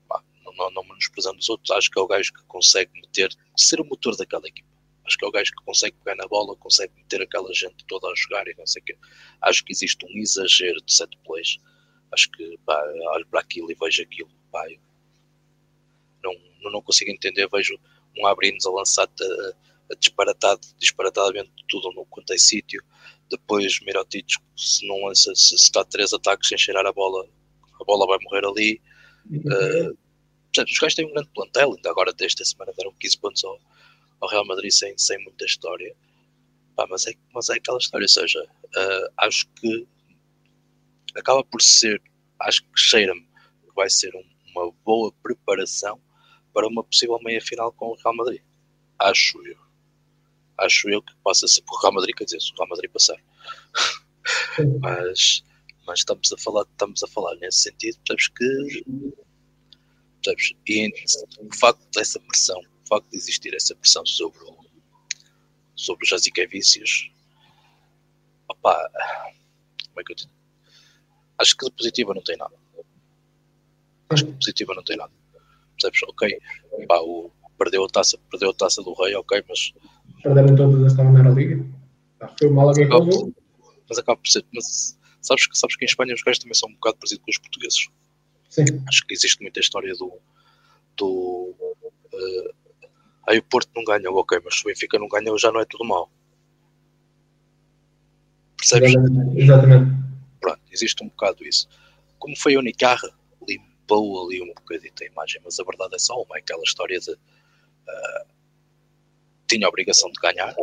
[0.08, 3.30] pá, não, não, não menosprezando os outros, acho que é o gajo que consegue meter,
[3.56, 4.68] ser o motor daquela equipa.
[5.04, 8.08] Acho que é o gajo que consegue pegar na bola, consegue meter aquela gente toda
[8.08, 8.96] a jogar e não sei o quê.
[9.40, 11.56] Acho que existe um exagero de set plays.
[12.12, 12.80] Acho que pá,
[13.14, 14.30] olho para aquilo e vejo aquilo.
[14.52, 14.64] Pá,
[16.22, 16.34] não,
[16.70, 17.48] não, consigo entender.
[17.50, 17.76] Vejo
[18.16, 19.08] um Abrinos a lançar
[19.98, 22.82] disparatado, disparatadamente tudo no quanto é sítio.
[23.30, 24.26] Depois Mirotic,
[24.56, 27.26] se não lança, se, se está três ataques sem cheirar a bola,
[27.80, 28.82] a bola vai morrer ali.
[29.26, 29.96] Uh,
[30.46, 33.58] portanto, os gajos têm um grande plantel, ainda agora desta semana deram 15 pontos ao,
[34.20, 35.94] ao Real Madrid sem, sem muita história.
[36.76, 39.86] Pá, mas, é, mas é aquela história, ou seja, uh, acho que
[41.14, 42.00] acaba por ser,
[42.40, 46.00] acho que cheira-me que vai ser um, uma boa preparação
[46.52, 48.42] para uma possível meia-final com o Real Madrid.
[48.98, 49.58] Acho eu.
[50.58, 53.16] Acho eu que possa ser por Real Madrid, quer dizer, se o Real Madrid passar.
[54.80, 55.42] mas,
[55.86, 58.84] mas estamos a falar, estamos a falar nesse sentido, percebes que
[60.22, 60.54] percebes?
[60.68, 60.92] E
[61.40, 64.56] o facto dessa pressão, o facto de existir essa pressão sobre o,
[65.74, 67.10] sobre os Jaziquevicius,
[68.48, 68.88] opá,
[69.88, 70.28] como é que eu te
[71.38, 72.54] Acho que de positiva não tem nada.
[74.10, 75.12] Acho que de positiva não tem nada.
[75.74, 76.02] Percebes?
[76.04, 76.38] Ok,
[76.86, 79.72] pá, o, perdeu a taça, perdeu a taça do rei, ok, mas
[80.22, 81.64] Perderam todas Euroliga.
[82.20, 83.32] Ah, Foi o Málaga que levou.
[83.88, 84.44] mas acaba por ser.
[84.54, 87.30] Mas sabes, que- sabes que em Espanha os gajos também são um bocado parecidos com
[87.30, 87.88] os portugueses.
[88.48, 88.64] Sim.
[88.88, 90.12] Acho que existe muita história do.
[90.96, 91.54] do
[92.12, 92.52] eh,
[93.28, 95.64] aí o Porto não ganhou, ok, mas se o Benfica não ganhou já não é
[95.64, 96.10] tudo mal.
[98.56, 98.90] Percebes?
[98.94, 99.40] Exatamente.
[99.40, 100.02] Exatamente.
[100.40, 101.68] Pronto, existe um bocado isso.
[102.18, 103.10] Como foi a Unicarra,
[103.48, 107.16] limpou ali um bocadito a imagem, mas a verdade é só uma, aquela história de
[107.88, 108.24] ah,
[109.52, 110.54] tinha a obrigação de ganhar,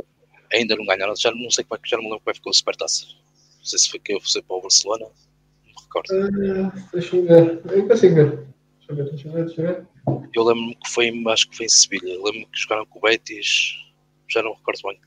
[0.52, 2.34] ainda não ganharam, já não sei como é que já não me lembro como é
[2.34, 3.06] que ficou a supertaça.
[3.58, 5.12] Não sei se foi que eu fui para o Barcelona, não
[5.66, 6.10] me recordo.
[6.14, 7.62] Ah, deixa eu ver.
[7.72, 8.30] Eu consigo ver.
[8.32, 8.48] Deixa
[8.90, 9.88] eu ver, deixa eu ver, deixa eu ver.
[10.34, 13.76] Eu lembro-me que foi, acho que foi em Sevilha, lembro-me que jogaram com o Betis,
[14.28, 15.00] já não me recordo bem.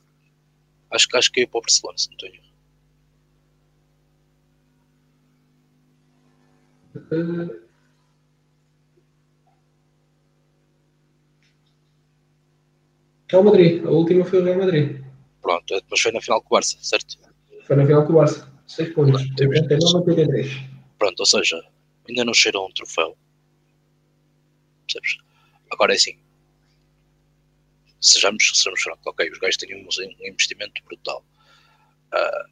[0.91, 2.35] Acho, que- acho que ia para o Barcelona, se não tenho.
[2.35, 2.43] erro.
[13.33, 13.85] Real Madrid.
[13.85, 15.03] A última foi o Real Madrid.
[15.41, 17.19] Pronto, mas foi na final com o Barça, certo?
[17.65, 18.53] Foi na final com o Barça.
[18.69, 19.21] 6 pontos.
[19.23, 20.49] Visto 89 a 83.
[20.99, 21.61] Pronto, ou seja,
[22.09, 23.17] ainda não cheirou um troféu.
[24.87, 25.17] Percebes?
[25.71, 26.17] Agora é assim.
[28.01, 31.25] Sejamos, sejamos francos, ok, os gajos têm um, um investimento brutal.
[32.13, 32.47] Ah,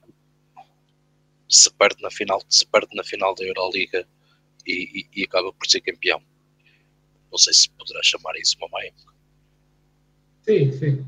[1.48, 4.06] se perde na final, se perde na final da Euroliga
[4.66, 6.22] e, e- e acaba por ser campeão.
[7.30, 9.09] Não sei se poderá chamar isso uma má época.
[10.42, 11.06] Sim, sim.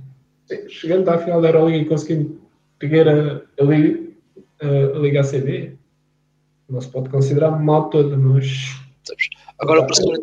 [0.68, 2.40] Chegando à final da Euroliga e conseguindo
[2.78, 4.12] pegar a, a, Liga,
[4.60, 5.78] a, a Liga ACB,
[6.68, 8.46] não se pode considerar mal toda, mas.
[9.58, 10.22] Agora o Barcelona,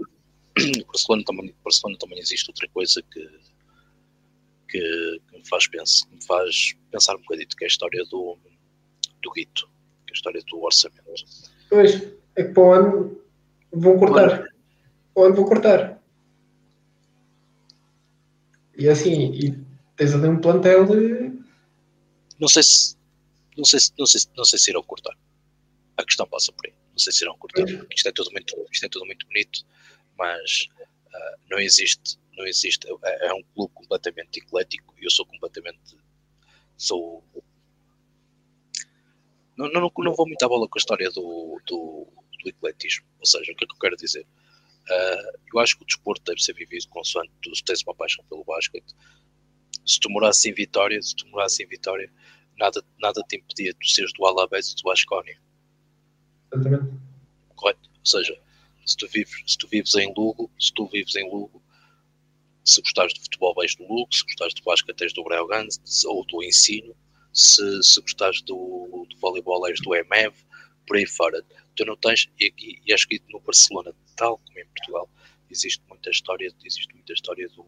[0.87, 3.27] Barcelona também, Barcelona também existe outra coisa que,
[4.69, 8.03] que, que me, faz pens, que me faz pensar um bocadinho, que é a história
[8.05, 8.37] do,
[9.21, 9.69] do Guito,
[10.05, 11.01] que é a história do orçamento.
[11.69, 12.01] Pois,
[12.35, 13.21] é que para o ano
[13.71, 14.45] vão cortar.
[15.13, 15.98] Para o ano vão cortar.
[18.79, 19.51] E assim, e
[19.95, 21.39] tens ali um plantel de.
[22.39, 22.97] Não sei se
[23.57, 25.15] não sei se, não sei, se- não sei se irão cortar.
[25.97, 26.73] A questão passa por aí.
[26.91, 27.65] Não sei se irão cortar.
[27.65, 29.65] porque Isto é tudo muito, isto é tudo muito bonito,
[30.17, 30.67] mas
[31.13, 32.87] ah, não existe, não existe.
[33.03, 35.97] É, é um clube completamente eclético e eu sou completamente
[36.77, 37.23] sou
[39.57, 42.07] não, não, não, não vou muito à bola com a história do, do,
[42.43, 43.05] do ecletismo.
[43.19, 44.25] Ou seja, o que é que eu quero dizer?
[44.89, 48.43] Ah, eu acho que o desporto deve ser vivido consoante tu tens uma paixão pelo
[48.43, 48.95] basquete.
[49.85, 52.11] Se tu morasses em Vitória, se tu morasses em Vitória,
[52.57, 55.39] nada, nada te impedia de seres do Alavés e do Bascónia,
[56.53, 56.91] Exatamente.
[57.55, 57.89] correto?
[57.99, 58.39] Ou seja,
[58.85, 61.63] se tu, vives, se tu vives em Lugo, se tu vives em Lugo,
[62.65, 65.67] se gostares de futebol vais do Lugo, se gostares de basquete tens do Breogán
[66.05, 66.95] ou do Ensino,
[67.33, 70.33] se, se gostares do, do voleibol és do EMEV,
[70.85, 71.43] por aí fora.
[71.79, 75.09] Tu não tens, e, aqui, e acho que no Barcelona, tal como em Portugal,
[75.49, 77.65] existe muita história, existe muita história do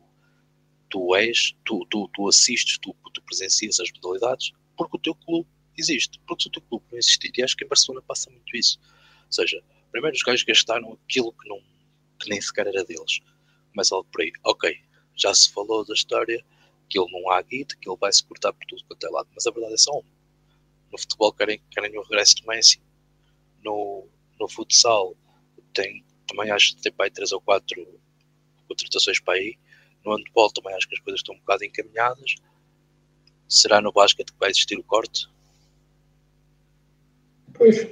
[0.90, 5.48] tu és, tu, tu, tu assistes, tu, tu presencias as modalidades, porque o teu clube
[5.78, 8.54] existe, porque se o teu clube não existir, e acho que em Barcelona passa muito
[8.54, 8.78] isso.
[9.28, 11.62] Ou seja, primeiro os gajos gastaram aquilo que, não,
[12.20, 13.22] que nem sequer era deles.
[13.74, 14.78] Mas logo por aí, ok,
[15.16, 16.44] já se falou da história
[16.90, 19.30] que ele não há guita, que ele vai se cortar por tudo quanto é lado,
[19.34, 20.12] mas a verdade é só uma.
[20.92, 22.82] No futebol querem, querem o regresso do Messi.
[23.64, 24.08] No,
[24.40, 25.16] no futsal
[25.74, 27.88] tem, também acho que tem para aí 3 ou 4
[28.68, 29.58] contratações para aí.
[30.06, 32.36] No handball também acho que as coisas estão um bocado encaminhadas.
[33.48, 35.28] será no basquete que vai existir o corte?
[37.54, 37.88] Pois.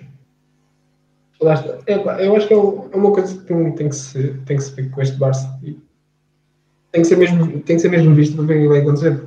[1.86, 4.64] É, eu acho que é, é uma coisa que tem, tem, que se, tem que
[4.64, 5.60] se ver com este Barça.
[6.92, 9.26] Tem que ser mesmo, tem que ser mesmo visto para ver o que vai acontecer.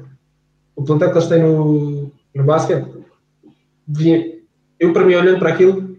[0.77, 2.87] O plantel que eles têm no, no basquete,
[4.79, 5.92] eu para mim, olhando para aquilo,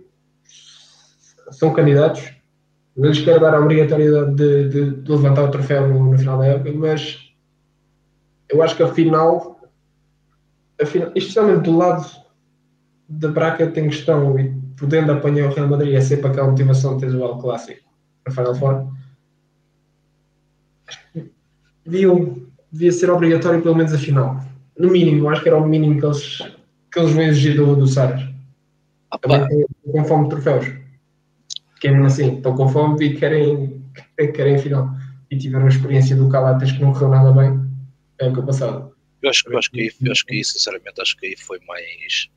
[1.58, 2.32] são candidatos.
[2.96, 6.38] Não lhes quero dar a obrigatoriedade de, de, de levantar o troféu no, no, final
[6.38, 7.34] da época, mas
[8.50, 9.60] eu acho que a final,
[10.80, 12.06] a final especialmente do lado
[13.10, 17.08] da braca tem questão e podendo apanhar o Real Madrid é sempre aquela motivação de
[17.08, 17.82] ter o Al Clássico
[18.26, 18.88] na Final Four.
[21.86, 22.10] Devia,
[22.72, 24.40] devia ser obrigatório pelo menos a final.
[24.78, 26.38] No mínimo, acho que era o mínimo que eles,
[26.92, 28.22] que eles vão exigir do, do Saras.
[29.22, 30.83] Também fome de troféus.
[31.84, 33.84] Que é mesmo assim, estão com fome e querem,
[34.34, 34.88] querem final.
[35.30, 37.60] E tiveram a experiência do Calates que não correu nada bem
[38.20, 38.96] é o que passado.
[39.22, 42.30] Eu acho, eu acho que eu acho que aí, sinceramente, acho que aí foi mais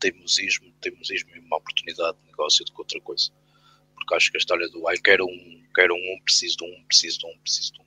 [0.00, 3.30] teimosismo, teimosismo e uma oportunidade de negócio do que outra coisa.
[3.94, 7.20] Porque acho que a história do ai, quero um, quero um, preciso de um, preciso
[7.20, 7.84] de um, preciso de um.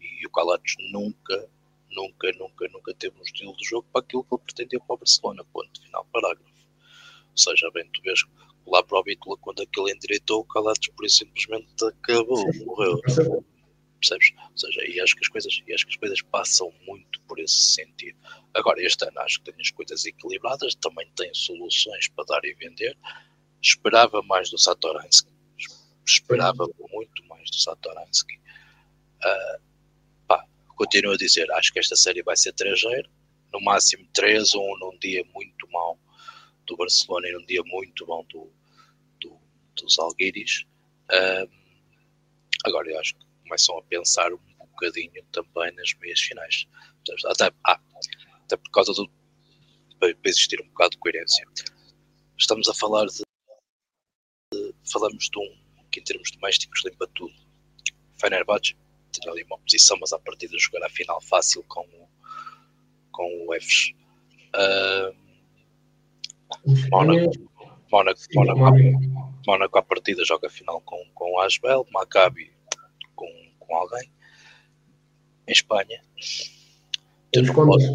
[0.00, 1.48] E o Calates nunca,
[1.90, 4.98] nunca, nunca, nunca teve um estilo de jogo para aquilo que ele pretendia para o
[4.98, 5.42] Barcelona.
[5.52, 6.44] Ponto final, parágrafo.
[6.46, 8.20] Ou seja, bem, tu vês
[8.66, 13.00] lá para o Bítula, quando aquele endireitou, o Calates por isso simplesmente acabou, morreu.
[14.00, 14.32] Percebes?
[14.50, 17.38] Ou seja, e acho que as coisas, e acho que as coisas passam muito por
[17.38, 18.18] esse sentido.
[18.54, 22.54] Agora, este ano acho que tem as coisas equilibradas, também tem soluções para dar e
[22.54, 22.96] vender.
[23.62, 25.32] Esperava mais do Satoransky.
[26.06, 28.36] Esperava muito mais do Satoransky.
[29.24, 29.62] Uh,
[30.28, 30.44] pá,
[30.76, 32.78] continuo a dizer, acho que esta série vai ser 3
[33.52, 35.98] no máximo 3 ou num dia muito mau
[36.66, 38.50] do Barcelona e num dia muito bom do,
[39.20, 39.38] do
[39.76, 40.64] dos Alguiris.
[42.64, 46.66] Agora, eu acho que começam a pensar um bocadinho também nas meias finais.
[47.26, 47.80] Até, ah,
[48.44, 49.10] até por causa do.
[49.98, 51.46] para existir um bocado de coerência.
[52.38, 53.22] Estamos a falar de.
[54.52, 57.34] de falamos de um que, em termos domésticos, limpa tudo.
[58.18, 58.76] Fenerbahçe
[59.12, 62.08] tinha ali uma posição, mas a partir de jogar a final fácil com o,
[63.12, 63.92] com o Efes.
[66.90, 67.32] Mónaco,
[67.90, 68.60] Mónaco, Mónaco,
[69.46, 69.78] Mónaco.
[69.78, 72.52] À partida joga a final com, com o Asbel, Maccabi
[73.14, 74.10] com, com alguém.
[75.46, 76.02] Em Espanha,
[77.32, 77.86] tu não, podes,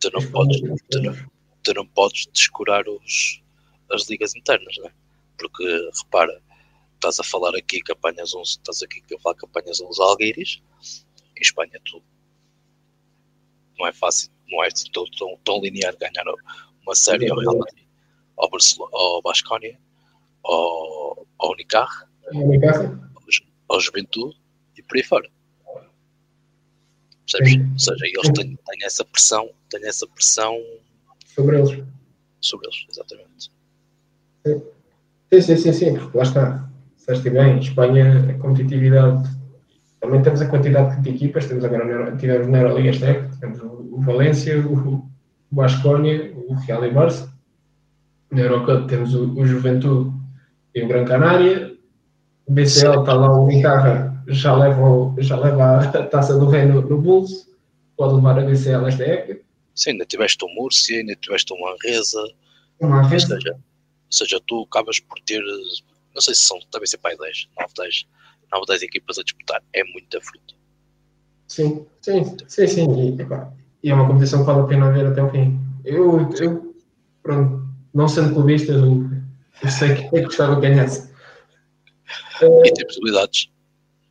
[0.00, 1.30] tu, não podes, tu, não,
[1.64, 3.42] tu não podes descurar os,
[3.90, 4.92] as ligas internas, não é?
[5.36, 5.64] Porque,
[6.04, 6.40] repara,
[6.94, 10.62] estás a falar aqui que apanhas uns, estás aqui a falar que apanhas uns algueiros,
[11.36, 12.00] em Espanha tu
[13.76, 16.24] não é fácil, não é tão, tão, tão linear ganhar
[16.82, 17.87] uma série ao Real Madrid,
[18.38, 19.78] ao, Barcelona, ao Basconia,
[20.44, 22.08] ao, ao Unicar,
[23.68, 24.36] ao Juventude
[24.76, 25.28] e por aí fora.
[27.30, 27.70] Percebes?
[27.72, 30.56] Ou seja, eles têm, têm, essa pressão, têm essa pressão
[31.26, 31.84] sobre eles.
[32.40, 33.52] Sobre eles, exatamente.
[35.30, 36.68] Sim, sim, sim, sim, porque lá está.
[36.96, 39.28] Disseste bem, Espanha, a competitividade.
[40.00, 44.58] Também temos a quantidade de equipas, temos agora tivemos na Euroliga este temos o Valência,
[44.60, 45.08] o
[45.50, 47.37] Basconia, o Real e Barça.
[48.30, 50.12] Na Eurocup temos o, o Juventude
[50.74, 51.76] e o Gran Canária,
[52.46, 57.00] o BCL está lá, o Guitarra já leva, já leva a taça do reino no
[57.00, 57.48] bolso,
[57.96, 59.40] pode levar a BCL esta época.
[59.74, 62.22] Sim, ainda tiveste o Múrcia, ainda tiveste o Manresa.
[62.80, 63.58] Uma ou, seja, ou
[64.10, 65.40] seja, tu acabas por ter,
[66.14, 68.06] não sei se são, deve ser para aí 10, 9, 10,
[68.52, 69.62] 9, 10 equipas a disputar.
[69.72, 70.54] É muita fruta.
[71.46, 72.86] Sim, sim, sim, sim.
[73.00, 73.16] E,
[73.82, 75.58] e, é uma competição que vale a pena ver até o fim.
[75.84, 76.74] Eu, eu
[77.22, 77.67] pronto,
[77.98, 79.10] não sendo clubista, eu,
[79.60, 81.12] eu sei que, é que gostava de ganhasse.
[82.40, 83.50] E tem possibilidades.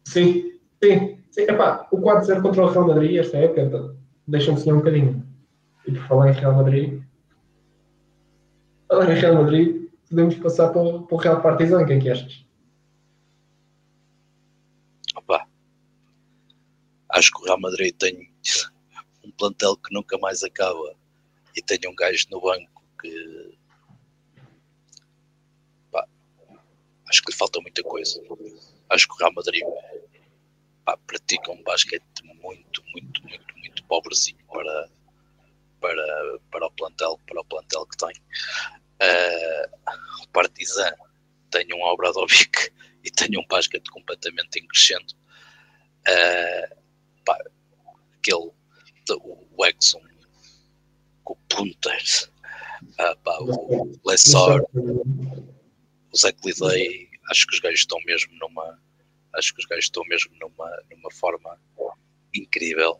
[0.03, 1.23] Sim, sim.
[1.31, 1.41] sim.
[1.43, 3.95] Epá, o 4-0 contra o Real Madrid, esta época,
[4.27, 5.25] deixa-me sonhar um bocadinho.
[5.87, 7.01] E por falar em Real Madrid,
[8.89, 12.09] falar em Real Madrid, podemos passar para, para o Real Partizan, o que é que
[12.09, 12.45] achas?
[15.15, 15.47] Opa,
[17.11, 18.29] acho que o Real Madrid tem
[19.23, 20.93] um plantel que nunca mais acaba
[21.55, 23.46] e tem um gajo no banco que
[27.09, 28.21] acho que lhe falta muita coisa.
[28.89, 29.63] Acho que o Real Madrid
[30.85, 32.03] pá, pratica um basquete
[32.41, 34.89] muito, muito, muito, muito pobrezinho para,
[35.79, 38.15] para, para o plantel, para o plantel que tem.
[39.01, 40.93] Uh, o Partizan
[41.51, 42.71] tem um Obradovic
[43.03, 45.13] e tem um basquete completamente em crescendo.
[46.07, 46.75] Uh,
[47.25, 47.37] pá,
[48.17, 48.51] aquele,
[49.09, 50.01] o Exxon
[51.23, 52.31] com o Punters,
[52.83, 54.65] uh, pá, o Lessor
[56.17, 58.79] o Zach Lidley, acho que os gajos estão mesmo numa
[59.35, 61.59] acho que os gajos estão mesmo numa, numa forma
[62.33, 62.99] incrível.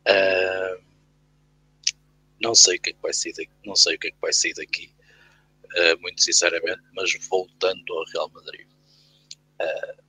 [0.00, 0.82] Uh,
[2.40, 4.20] não sei o que é que vai sair daqui, não sei o que é que
[4.20, 4.92] vai sair daqui,
[5.66, 8.66] uh, muito sinceramente, mas voltando ao Real Madrid,
[9.60, 10.02] uh,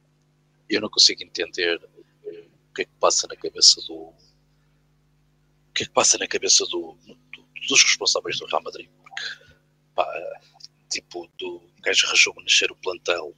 [0.70, 1.80] eu não consigo entender
[2.24, 6.66] o que é que passa na cabeça do o que é que passa na cabeça
[6.66, 9.22] do, do dos responsáveis do Real Madrid, porque
[9.94, 10.42] pá,
[10.92, 13.34] tipo, do gajo rejuvenescer o plantel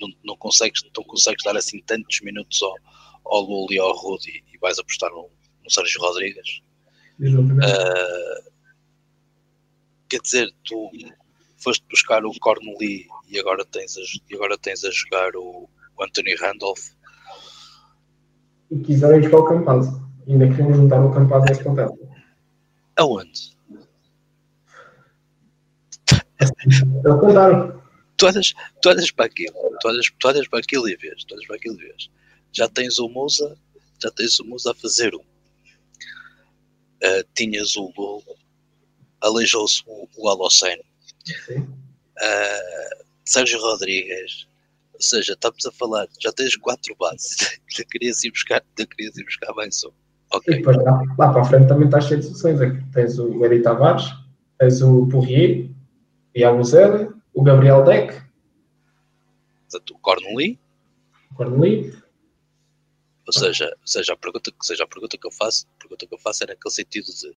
[0.00, 2.74] não, não, consegues, não consegues dar assim tantos minutos ao,
[3.26, 5.30] ao Lula e ao Rudy e vais apostar no,
[5.62, 6.62] no Sérgio Rodrigues.
[7.20, 8.50] Uh,
[10.08, 10.90] quer dizer, tu
[11.58, 14.00] foste buscar o Corneli e agora tens a,
[14.30, 16.88] e agora tens a jogar o, o Anthony Randolph.
[18.70, 19.86] E quiserem buscar o Campaz.
[20.26, 21.98] Ainda queriam juntar o Campaz nesse plantel.
[22.96, 23.59] Aonde?
[26.40, 29.88] Eles olhas, tu olhas para aquilo, tu
[30.28, 32.10] olhas para aquilo e vês, tu olhas para aquilo e vês.
[32.52, 33.56] Já tens o Musa,
[34.02, 35.24] já tens o Musa a fazer um.
[37.02, 38.22] Uh, tinhas o Lul,
[39.22, 40.82] aleijou-se o, o Alocene.
[41.30, 44.46] Uh, Sérgio Rodrigues,
[44.92, 47.36] ou seja, estamos a falar, já tens quatro bases,
[47.70, 49.92] já querias ir buscar, já querias ir buscar mais um.
[50.32, 50.58] Ok.
[50.58, 52.60] E lá, lá para a frente também estás cheio de soluções.
[52.60, 54.04] Aqui tens o Eri Tavares,
[54.58, 55.70] tens o Poirier,
[56.34, 58.30] Iago Zé, o Gabriel Deck,
[59.70, 60.58] Portanto, o Corneli,
[61.36, 62.02] Corneli,
[63.24, 66.18] ou seja, seja, a pergunta, seja, a pergunta que eu faço, a pergunta que eu
[66.18, 67.36] faço é naquele sentido de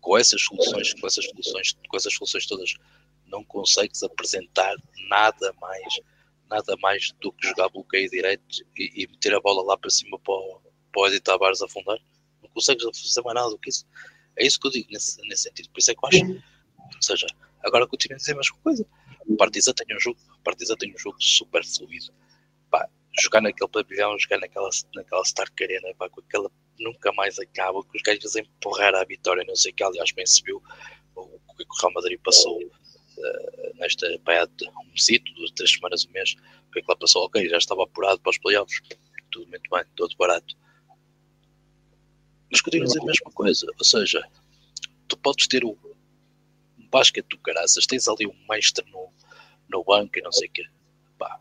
[0.00, 2.74] com essas soluções, com essas soluções, com essas soluções todas,
[3.26, 4.76] não consegues apresentar
[5.08, 6.00] nada mais,
[6.48, 8.44] nada mais do que jogar bloqueio direito
[8.76, 10.60] e, e meter a bola lá para cima para o,
[10.92, 11.98] para o Eddie Tavares afundar.
[12.40, 13.84] Não consegues fazer mais nada do que isso.
[14.36, 15.68] É isso que eu digo nesse, nesse sentido.
[15.70, 16.42] Por isso é que eu acho.
[16.94, 17.26] Ou seja,
[17.62, 18.86] agora continuo a dizer a mesma coisa.
[19.26, 22.12] O Partizan tem um jogo, Partizan tem um jogo super fluido.
[22.70, 22.88] Pá,
[23.20, 27.96] jogar naquele pavilhão, jogar naquela, naquela Stark Arena, pá, com aquela nunca mais acaba, com
[27.96, 30.62] os gajos a empurrar a vitória, não sei o que, aliás, bem se viu
[31.14, 34.46] o que o Real Madrid passou uh, nesta pá,
[34.84, 36.34] um mesito, duas, três semanas, um mês,
[36.68, 37.24] o que é que lá passou?
[37.24, 38.80] Ok, já estava apurado para os playoffs,
[39.30, 40.54] tudo muito bem, todo barato.
[42.50, 44.28] Mas continuo a dizer a mesma coisa, ou seja,
[45.08, 45.76] tu podes ter o
[46.86, 49.12] basquete do caraças, tens ali um mestre no,
[49.68, 50.66] no banco e não sei o quê,
[51.18, 51.40] pá,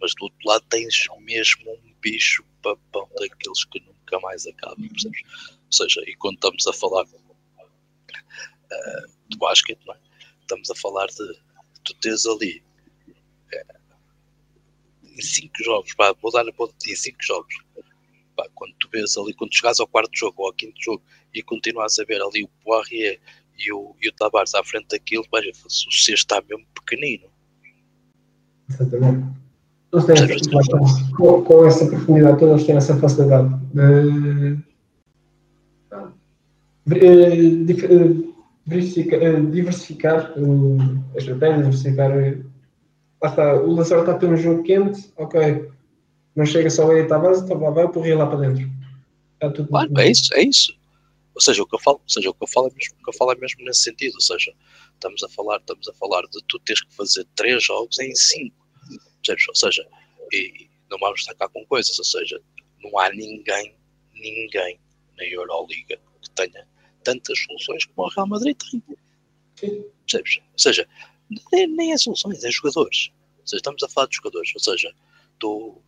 [0.00, 5.22] mas do outro lado tens mesmo um bicho papão daqueles que nunca mais acabam, percebes?
[5.66, 7.68] Ou seja, e quando estamos a falar uh,
[9.28, 9.98] de basquete, não é?
[10.40, 11.38] estamos a falar de
[11.84, 12.62] tu tens ali
[13.52, 13.78] uh,
[15.04, 17.54] em 5 jogos, pá, vou dar em 5 jogos,
[18.36, 21.02] pá, quando tu vês ali, quando chegas ao quarto jogo ou ao quinto jogo
[21.34, 23.20] e continuas a ver ali o Poirier
[23.58, 27.26] e o, e o Tavares à frente daquilo, veja, o C está mesmo pequenino.
[28.70, 29.26] Exatamente.
[29.92, 33.54] Eles têm essa, com, com, essa profundidade toda, eles têm essa facilidade
[36.86, 38.34] de, de, de
[38.66, 40.34] diversificar,
[41.14, 42.10] a estratégia, diversificar.
[43.22, 45.68] Lá está, o Lazzaro está a ter um jogo quente, ok.
[46.36, 48.70] Não chega só aí a Tavares, então vai o porrir lá para dentro.
[49.34, 50.77] Está tudo claro, é isso, é isso.
[51.38, 53.04] Ou seja, o que eu falo, ou seja, o que eu falo é mesmo, o
[53.04, 54.52] que eu falo é mesmo nesse sentido, ou seja,
[54.92, 58.56] estamos a falar, estamos a falar de tu teres que fazer três jogos em cinco.
[59.48, 59.88] Ou seja,
[60.32, 62.42] e não vamos estar cá com coisas, ou seja,
[62.82, 63.72] não há ninguém,
[64.14, 64.80] ninguém
[65.16, 66.66] na Euroliga que tenha
[67.04, 68.82] tantas soluções como o Real Madrid tem.
[70.04, 70.38] Percebes?
[70.38, 70.88] Ou seja,
[71.52, 73.12] nem, nem é soluções, é jogadores.
[73.38, 74.92] Ou seja, estamos a falar de jogadores, ou seja,
[75.38, 75.80] tu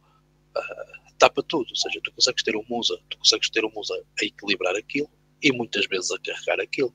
[0.57, 3.71] uh, dá para tudo, ou seja, tu consegues ter um Musa, tu consegues ter um
[3.75, 5.11] Musa a equilibrar aquilo
[5.43, 6.95] e muitas vezes a carregar aquilo.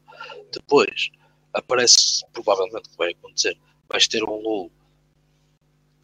[0.52, 1.12] Depois
[1.54, 3.58] aparece, provavelmente que vai acontecer,
[3.90, 4.72] vais ter um Lul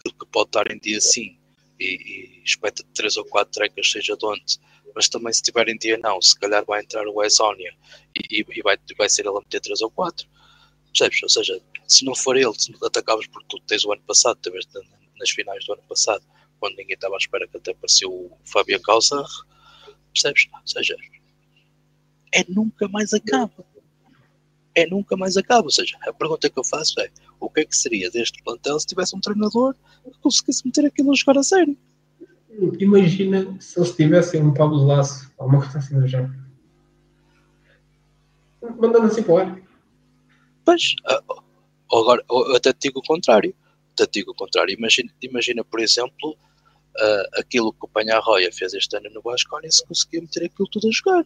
[0.04, 1.38] que pode estar em dia sim
[1.80, 4.60] e, e espeta três ou quatro trecas, seja de onde,
[4.96, 7.74] mas também se tiver em dia não, se calhar vai entrar o Esonia
[8.16, 10.28] e, e, vai, vai ser ele a meter três ou quatro.
[10.88, 11.24] Percebes?
[11.24, 14.68] Ou seja, se não for ele, se atacavas porque tu tens o ano passado, talvez
[15.18, 16.24] nas finais do ano passado,
[16.60, 19.26] quando ninguém estava à espera que até apareceu o Fábio Calzar,
[20.14, 20.48] percebes?
[20.54, 20.96] Ou seja,
[22.34, 23.66] é nunca mais acaba.
[24.74, 25.66] É nunca mais acaba.
[25.66, 27.10] Ou seja, a pergunta que eu faço é
[27.40, 31.12] o que é que seria deste plantel se tivesse um treinador que conseguisse meter aquilo
[31.12, 31.78] a jogar a sério?
[32.80, 36.34] Imagina se eles tivessem um Pablo Laço ou uma coisa assim do género.
[38.62, 39.62] Mandando assim para o ar.
[40.64, 41.24] Pois, ah,
[41.92, 43.56] agora, eu até te digo o contrário.
[43.94, 44.74] Até te digo o contrário.
[44.74, 49.86] Imagina, imagina por exemplo, uh, aquilo que o Panha-Roya fez este ano no Basconia se
[49.86, 51.26] conseguia meter aquilo tudo a jogar.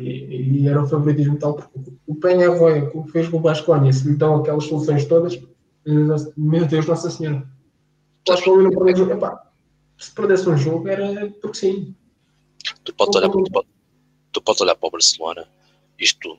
[0.00, 4.08] E, era o favoritismo tal, porque o Penha Roya, que fez com o Basconia, se
[4.08, 5.40] lhe dão aquelas soluções todas,
[6.36, 7.46] meu Deus, Nossa Senhora.
[8.26, 9.12] Basconia não perdeu jogo.
[9.12, 9.50] Epá,
[9.98, 11.94] se perdesse um jogo era porque sim.
[12.84, 13.30] Tu podes, olhar,
[14.32, 15.46] tu, podes, olhar para o Barcelona,
[15.98, 16.38] isto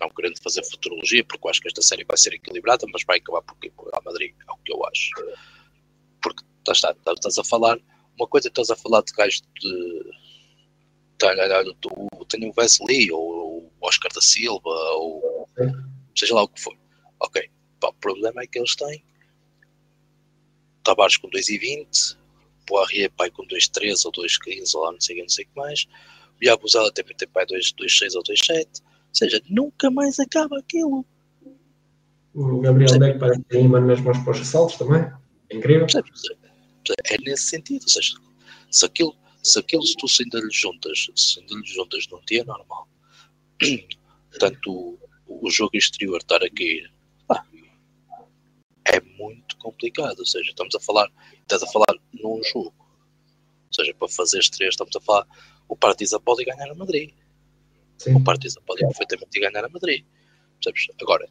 [0.00, 3.18] não querendo fazer futurologia, porque eu acho que esta série vai ser equilibrada, mas vai
[3.18, 5.10] acabar por o Real Madrid, é o que eu acho.
[6.20, 7.78] Porque estás, estás a falar,
[8.18, 10.21] uma coisa estás a falar de gajos de.
[12.28, 15.48] Tenho o Wesley, ou o Oscar da Silva, ou
[16.16, 16.76] seja lá o que for.
[17.20, 17.48] Ok,
[17.82, 19.04] Pá, o problema é que eles têm
[20.84, 22.16] Tavares com 2,20,
[22.66, 25.86] Poirier pai com 2,13 ou 2,15 ou lá não sei, não sei o que mais.
[26.40, 28.66] O Yabuzela também tem pai 2,6 ou 2,7.
[28.66, 31.04] Ou seja, nunca mais acaba aquilo.
[32.34, 35.02] O Gabriel Deck parece que tem imã nas mãos para os assaltos também.
[35.50, 35.86] É incrível.
[37.10, 37.82] É nesse sentido.
[37.82, 38.14] Ou seja,
[38.70, 42.44] se aquilo, se aquilo se tu ainda lhe juntas, se ainda lhe juntas num dia
[42.44, 42.88] normal,
[44.38, 46.92] tanto o, o jogo exterior estar a cair
[48.84, 50.18] é muito complicado.
[50.18, 52.74] Ou seja, estamos a falar, estás a falar num jogo.
[52.78, 55.26] Ou seja, para fazer três, estamos a falar,
[55.68, 57.12] o Partizan pode ganhar a Madrid.
[57.98, 58.16] Sim.
[58.16, 60.04] O Partizan pode perfeitamente ganhar a Madrid.
[60.60, 60.88] Percebes?
[61.00, 61.28] Agora,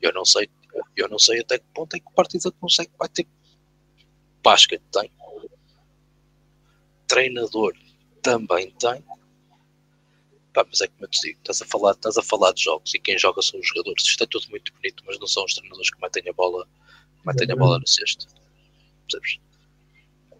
[0.00, 0.48] eu não sei,
[0.96, 3.26] eu não sei até que ponto é que o Partizan consegue, vai ter
[4.42, 5.10] basquete tem.
[7.06, 7.74] Treinador
[8.22, 9.02] também tem.
[10.52, 12.94] Pá, mas é como eu te digo, estás a, falar, estás a falar de jogos
[12.94, 14.04] e quem joga são os jogadores.
[14.04, 16.66] Isto é tudo muito bonito, mas não são os treinadores que metem a bola
[17.24, 18.26] mantém a bola no cesto.
[19.08, 19.40] Percebes?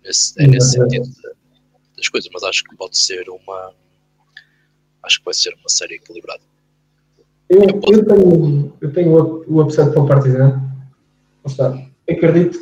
[0.05, 1.09] Nesse, é nesse sentido
[1.97, 3.73] das coisas, mas acho que pode ser uma.
[5.03, 6.43] Acho que vai ser uma série equilibrada.
[7.49, 10.61] Eu, eu, eu tenho, eu tenho o, upset para o Partizan.
[11.47, 11.75] Está.
[12.09, 12.59] Acredito,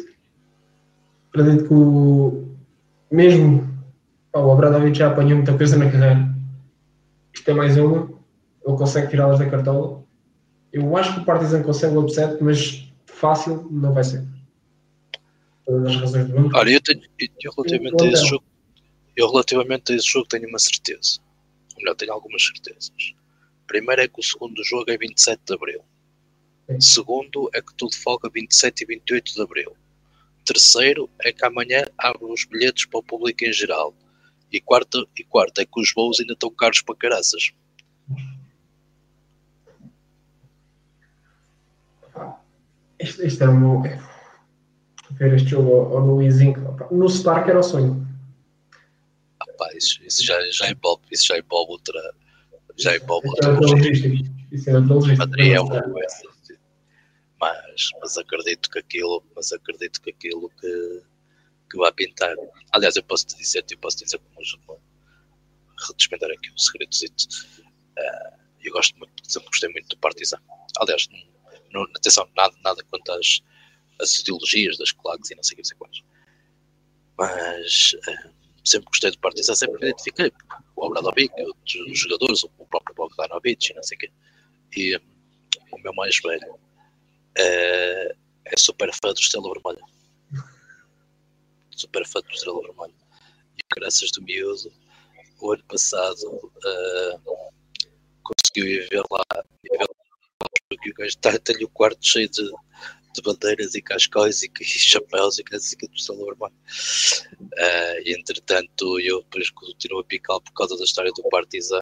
[1.31, 2.49] acredito que o,
[3.11, 3.72] mesmo
[4.41, 6.35] o Abradovic já apanhou muita coisa na carreira.
[7.35, 8.11] Isto é mais uma.
[8.67, 10.05] Ele consegue tirá-las da cartola.
[10.73, 14.25] Eu acho que o Partizan consegue o upset, mas fácil não vai ser.
[15.67, 16.57] Todas as razões do mundo.
[16.57, 18.45] Olha, eu, tenho, eu relativamente a esse jogo,
[19.17, 21.21] eu relativamente a esse jogo tenho uma certeza.
[21.75, 23.15] Ou melhor, tenho algumas certezas.
[23.67, 25.81] Primeiro é que o segundo jogo é 27 de Abril.
[26.71, 26.81] Sim.
[26.81, 29.77] Segundo é que tudo folga 27 e 28 de Abril.
[30.45, 33.95] Terceiro é que amanhã abre os bilhetes para o público em geral.
[34.53, 37.53] E quarto, e quarto é que os voos ainda estão caros para caraças.
[42.99, 43.83] Este, este era o meu.
[45.13, 46.55] Ver este jogo ao, ao Luizinho.
[46.91, 48.07] No Spark era o sonho.
[49.41, 52.15] Rapaz, isso, isso já, já envolve, isso já envolve outra.
[52.77, 53.59] Já envolve outra.
[54.53, 55.27] Isso era logística.
[55.27, 56.33] Madrid é uma coisa.
[57.41, 61.03] Mas, mas acredito que aquilo, mas acredito que aquilo que,
[61.73, 62.37] que vai pintar.
[62.73, 64.21] Aliás, eu posso te dizer, eu posso te dizer
[64.67, 64.81] como
[65.89, 67.25] redespender aqui um segredozito.
[67.99, 70.39] Uh, eu gosto muito, sempre gostei muito do Partizan.
[70.79, 71.09] Aliás,
[71.73, 73.41] não, atenção, nada, nada quanto às,
[74.01, 76.03] às ideologias das claques e não sei o que, sei quais.
[77.19, 78.31] Mas uh,
[78.63, 80.31] sempre gostei do Partizan, sempre me identifiquei.
[80.77, 84.13] O Obradovic, outros jogadores, o próprio Bogdanovic e não sei o quê.
[84.77, 85.01] E um,
[85.73, 90.02] o meu mais velho uh, é super fã do Estrela Vermelha.
[91.77, 92.95] Super Estrela Vermelha.
[93.57, 94.73] E graças do miúdo,
[95.41, 97.51] o ano passado uh,
[98.23, 99.25] conseguiu ir ver lá,
[99.63, 99.87] ver
[100.69, 104.65] porque o gajo está, tem o quarto cheio de, de bandeiras e cascóis e, e
[104.65, 106.53] chapéus e coisas que do normal.
[107.41, 111.81] Uh, e entretanto, eu depois continuo a picar por causa da história do Partizan,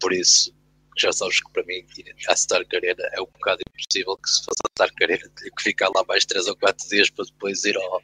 [0.00, 0.54] por isso
[0.98, 1.84] já sabes que para mim
[2.28, 5.62] a Stark Arena é um bocado impossível que se fosse a Stark Arena tinha que
[5.62, 8.02] ficar lá mais 3 ou 4 dias para depois ir ao,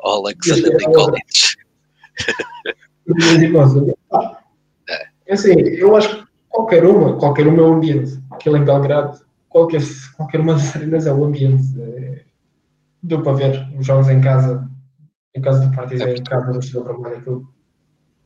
[0.00, 1.56] ao Alexander Nikolic.
[4.88, 5.08] é.
[5.26, 8.20] é assim, eu acho que qualquer uma, qualquer uma é um ambiente.
[8.30, 9.20] Aquilo em Belgrado
[9.50, 9.82] qualquer,
[10.16, 11.78] qualquer uma das arenas é o ambiente.
[11.78, 12.24] É,
[13.02, 14.70] deu para ver os jogos em casa,
[15.34, 17.52] em casa do Partizan, é em casa do Estrela Vermelha, aquilo,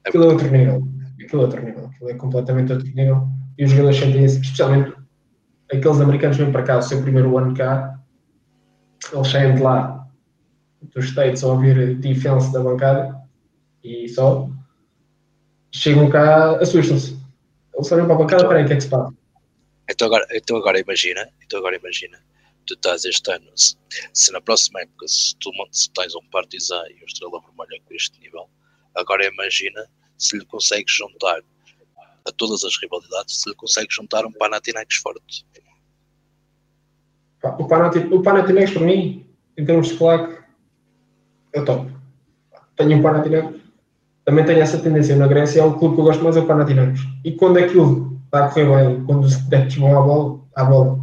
[0.06, 0.88] aquilo é outro nível.
[1.20, 3.28] Aquilo é outro nível, aquilo é completamente outro nível.
[3.58, 4.92] E os jogadores sentem isso, especialmente
[5.72, 7.98] aqueles americanos que vêm para cá, o seu primeiro ano cá,
[9.12, 10.06] eles saem de lá,
[10.94, 13.20] dos States, a ouvir defense da bancada
[13.82, 14.48] e só
[15.72, 17.18] chegam cá, assustam-se.
[17.74, 19.12] Eles olham para a bancada, peraí, o que é que se passa?
[19.90, 22.18] Então agora, então agora imagina, então agora imagina,
[22.66, 23.76] tu estás este ano, se,
[24.12, 27.94] se na próxima época, se tu se tens um Partizan e um Estrela Vermelha com
[27.94, 28.48] este nível,
[28.94, 29.86] agora imagina
[30.16, 31.42] se lhe consegues juntar
[32.26, 35.46] a todas as rivalidades, se lhe consegues juntar um Panathinaikos forte.
[37.58, 40.38] O Panathinaikos, o Panathinaikos para mim, em termos de plaque,
[41.52, 41.92] é o top.
[42.76, 43.60] Tenho um Panathinaikos,
[44.24, 46.46] também tenho essa tendência na Grécia, é um clube que eu gosto mais, é o
[46.46, 47.00] Panathinaikos.
[47.24, 50.98] E quando aquilo está a correr bem quando os adeptos vão à bola, à bola.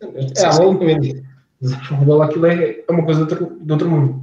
[0.00, 1.22] É à bola mesmo.
[1.60, 4.22] Mas a bola aquilo é, é uma coisa de outro, de outro mundo.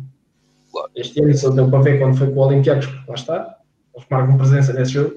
[0.95, 3.57] Este ano só deu para ver quando foi com o Olympiacos, lá está.
[3.95, 5.15] Eles marcam presença nesse jogo.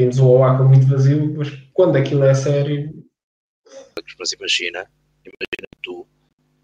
[0.00, 3.04] Vimos o Oaca muito vazio, mas quando aquilo é sério.
[4.18, 4.90] Mas imagina,
[5.24, 6.06] imagina tu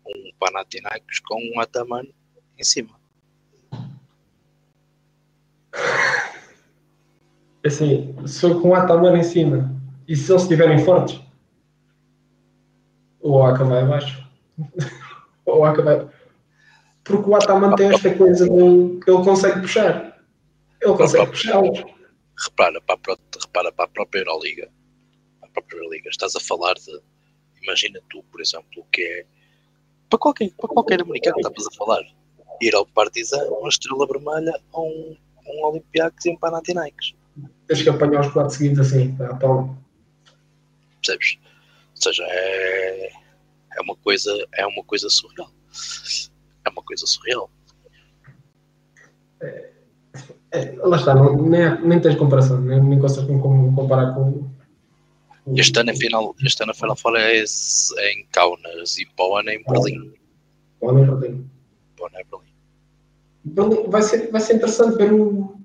[0.06, 2.04] um Panathinaikos com um Ataman
[2.58, 2.98] em cima.
[7.64, 9.74] Assim, se for com um Ataman em cima
[10.08, 11.20] e se eles estiverem fortes,
[13.20, 14.26] o Oaca vai abaixo.
[15.44, 16.08] o Oaca vai.
[17.04, 20.22] Porque o Ataman tem esta coisa de ele consegue puxar.
[20.80, 21.95] Ele consegue puxá-los.
[22.44, 24.70] Repara para, a, repara para a própria Euroliga.
[25.42, 26.08] A própria Euroliga.
[26.10, 27.00] Estás a falar de.
[27.62, 29.26] Imagina tu, por exemplo, o que é.
[30.08, 32.02] Para qualquer, para qualquer americano, estavas a falar.
[32.60, 35.16] Ir ao Partizan, uma estrela vermelha ou um,
[35.46, 37.14] um Olympiacos e um Panathinaikos.
[37.66, 39.76] Tens que apanhar os quatro seguintes assim, tá, toma.
[41.02, 41.38] Percebes?
[41.94, 43.10] Ou seja, é,
[43.76, 45.50] é uma coisa, é uma coisa surreal.
[46.64, 47.50] É uma coisa surreal.
[49.42, 49.75] É,
[50.52, 54.44] é, lá está, não, nem, nem tens comparação, nem, nem consegues comparar com.
[55.54, 59.54] Este ano, afinal, este ano a Final Four é, é em Kaunas e ano é
[59.54, 60.12] em Berlim.
[60.82, 61.50] Ano é em Berlim.
[62.00, 62.54] Ano é em Berlim.
[63.44, 65.56] Berlim vai, ser, vai ser interessante ver o.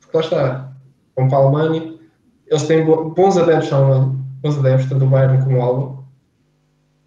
[0.00, 0.72] Porque lá está,
[1.16, 1.98] vão para a Alemanha,
[2.46, 6.04] eles têm bons adeptos Alemanha, bons adeptos, tanto o Bayern como o Alba.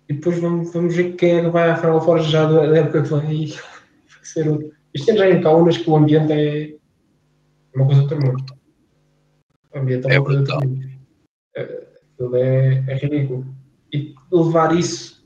[0.10, 3.02] E depois vamos, vamos ver quem é que vai à Final Four já da época
[3.04, 3.48] que vem.
[4.22, 4.72] Vai ser outro.
[4.94, 6.76] Isto é já em Kaunas que o ambiente é
[7.76, 8.46] uma coisa do mundo.
[9.74, 10.92] O ambiente é uma coisa mundo.
[11.56, 13.46] Aquilo é, é ridículo.
[13.94, 15.26] E levar isso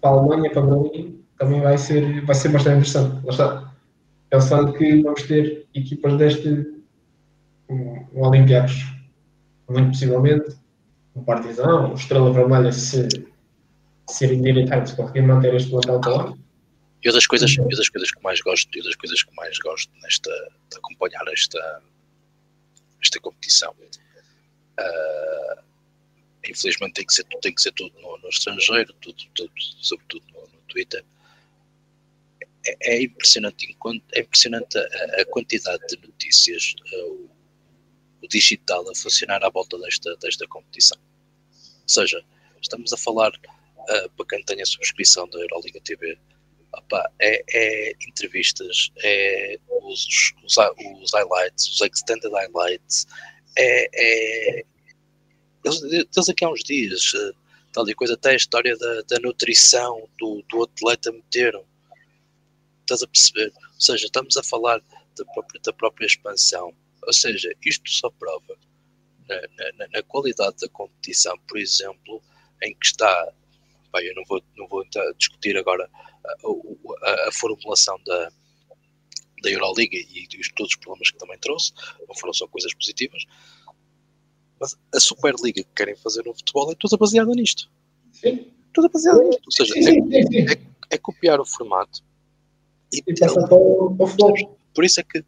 [0.00, 3.24] para a Alemanha, para Berlim, também vai ser, vai ser bastante interessante.
[3.24, 3.74] Lá está.
[4.30, 6.66] Pensando que vamos ter equipas deste
[7.68, 8.94] um, um Olympiacos,
[9.68, 10.56] muito possivelmente,
[11.14, 13.08] um Partizão, um Estrela Vermelha, se
[14.08, 16.34] serem direitados, conseguir manter este plantel para lá.
[17.02, 19.92] E das coisas, e das coisas que mais gosto, e das coisas que mais gosto
[20.02, 20.30] nesta,
[20.70, 21.82] de acompanhar esta,
[23.00, 23.74] esta competição.
[24.80, 25.62] Uh,
[26.48, 30.40] infelizmente tem que ser, tem que ser tudo no, no estrangeiro, tudo, tudo, sobretudo no,
[30.40, 31.04] no Twitter.
[32.66, 33.76] É, é, impressionante,
[34.12, 37.30] é impressionante a, a quantidade de notícias, uh, o,
[38.22, 40.98] o, digital a funcionar à volta desta, desta competição.
[41.52, 42.24] Ou seja,
[42.60, 46.18] estamos a falar, uh, para quem tem a subscrição da Euroliga TV,
[46.72, 50.56] Opa, é, é, entrevistas, é os, os,
[51.02, 53.06] os, highlights, os extended highlights,
[53.56, 54.64] é, é
[55.64, 57.32] eles, aqui há uns dias, eh,
[57.72, 61.64] tal e coisa, até a história da, da nutrição do, do atleta meteram.
[62.80, 63.52] Estás a perceber?
[63.74, 64.80] Ou seja, estamos a falar
[65.16, 66.72] da própria, da própria expansão.
[67.06, 68.56] Ou seja, isto só prova
[69.28, 69.36] na,
[69.76, 72.22] na, na qualidade da competição, por exemplo,
[72.62, 73.32] em que está.
[73.92, 74.84] Bem, eu não vou, não vou
[75.16, 75.88] discutir agora
[77.02, 78.32] a, a, formulação da,
[79.42, 81.72] da Euroliga e todos os problemas que também trouxe,
[82.06, 83.24] não foram só coisas positivas,
[84.60, 87.70] mas a Superliga que querem fazer no futebol é toda baseada nisto.
[88.12, 88.52] Sim.
[88.72, 89.42] Toda baseada nisto.
[89.46, 90.60] Ou seja, é, é,
[90.90, 92.02] é copiar o formato
[92.92, 94.58] e, e passar para o, futebol.
[94.74, 95.24] Por isso é que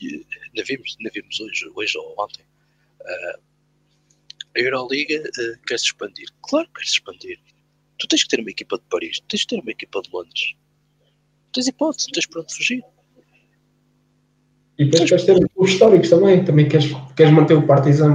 [0.00, 2.44] ainda vimos, ainda vimos hoje, hoje ou ontem.
[3.00, 3.40] Uh,
[4.56, 6.28] a Euroliga uh, quer se expandir.
[6.42, 7.40] Claro que quer se expandir
[8.00, 10.54] tu tens que ter uma equipa de Paris, tens que ter uma equipa de Londres.
[11.00, 12.82] Não tens hipótese, tens para onde fugir.
[14.78, 18.14] E depois queres ter os históricos também, também queres, queres manter o Partizan,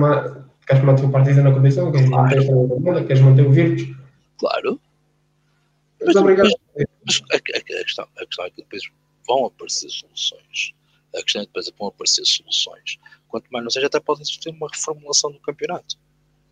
[0.65, 2.41] queres manter o Partizan na condição, queres claro.
[2.79, 3.95] manter a queres manter o Virtus.
[4.39, 4.81] Claro.
[6.03, 6.49] Mas, obrigado.
[7.05, 8.81] Mas, a, a, a, questão, a questão é que depois
[9.27, 10.73] vão aparecer soluções.
[11.15, 12.97] A questão é que depois vão aparecer soluções.
[13.27, 15.97] Quanto mais não seja, até pode existir uma reformulação do campeonato.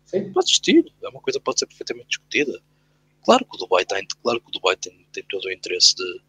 [0.04, 0.32] Sim.
[0.32, 0.92] Pode existir.
[1.02, 2.60] É uma coisa que pode ser perfeitamente discutida.
[3.24, 6.20] Claro que o Dubai tem, claro que o Dubai tem, tem todo o interesse de,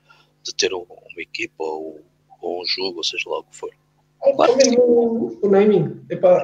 [0.44, 2.02] de ter um, uma equipa ou,
[2.42, 3.72] ou, um jogo, ou seja lá o que for.
[4.24, 6.06] É, claro que o, o naming.
[6.10, 6.44] Epá,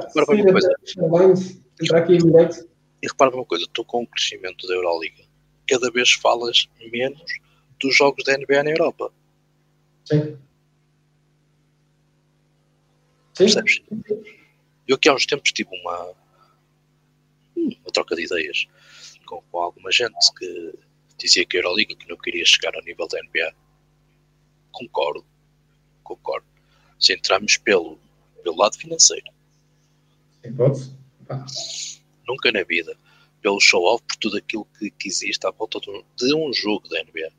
[1.81, 2.69] entrar aqui em direto.
[3.01, 5.23] E repara uma coisa, estou com o crescimento da Euroliga.
[5.67, 7.23] Cada vez falas menos
[7.79, 9.11] dos jogos da NBA na Europa.
[10.05, 10.37] Sim.
[13.33, 13.45] Sim.
[13.45, 13.81] Percebes?
[14.87, 16.13] Eu aqui há uns tempos tive uma,
[17.55, 18.67] uma troca de ideias
[19.31, 20.73] com, com alguma gente que
[21.17, 23.55] dizia que a Euroliga que não queria chegar ao nível da NBA.
[24.71, 25.25] Concordo,
[26.03, 26.45] concordo.
[26.99, 27.97] Se entrarmos pelo,
[28.43, 29.25] pelo lado financeiro.
[32.27, 32.97] Nunca na vida.
[33.41, 36.87] Pelo show-off, por tudo aquilo que, que existe à volta de um, de um jogo
[36.89, 37.31] da NBA.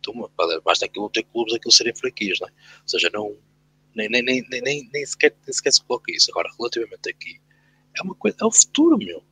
[0.00, 0.30] Então,
[0.64, 2.50] basta aquilo ter clubes, aquilo serem franquias, não é?
[2.50, 3.36] Ou seja, não,
[3.94, 6.30] nem, nem, nem, nem, nem, sequer, nem sequer se coloca isso.
[6.30, 7.40] Agora, relativamente aqui,
[7.96, 9.22] é uma coisa, é o futuro, meu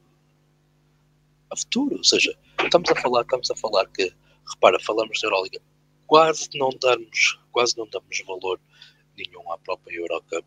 [1.50, 1.96] a futuro.
[1.96, 4.12] Ou seja, estamos a falar, estamos a falar que,
[4.54, 5.60] repara, falamos da Euroliga,
[6.06, 8.60] quase não damos, quase não damos valor
[9.16, 10.46] nenhum à própria Eurocup.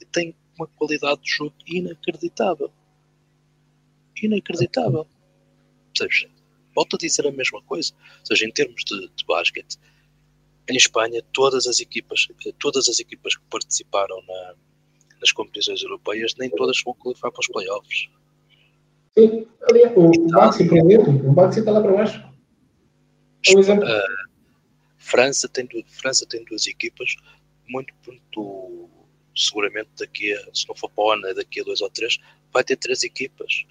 [0.00, 2.70] E tem uma qualidade de jogo inacreditável.
[4.22, 5.06] Inacreditável.
[5.92, 6.26] Percebes?
[6.74, 7.92] Volto a dizer a mesma coisa.
[8.20, 9.78] Ou seja, em termos de, de basquete,
[10.68, 12.28] em Espanha, todas as equipas,
[12.58, 14.54] todas as equipas que participaram na,
[15.20, 18.08] nas competições europeias, nem todas vão qualificar para os playoffs.
[19.70, 22.28] Aliás, o, o Baxi, por o está lá para baixo.
[23.46, 23.84] É um exemplo.
[23.84, 24.28] Uh,
[24.98, 27.16] França, tem, França tem duas equipas,
[27.66, 28.90] muito, muito
[29.34, 32.18] seguramente daqui a, se não for para o ano, é daqui a dois ou três,
[32.52, 33.64] vai ter três equipas.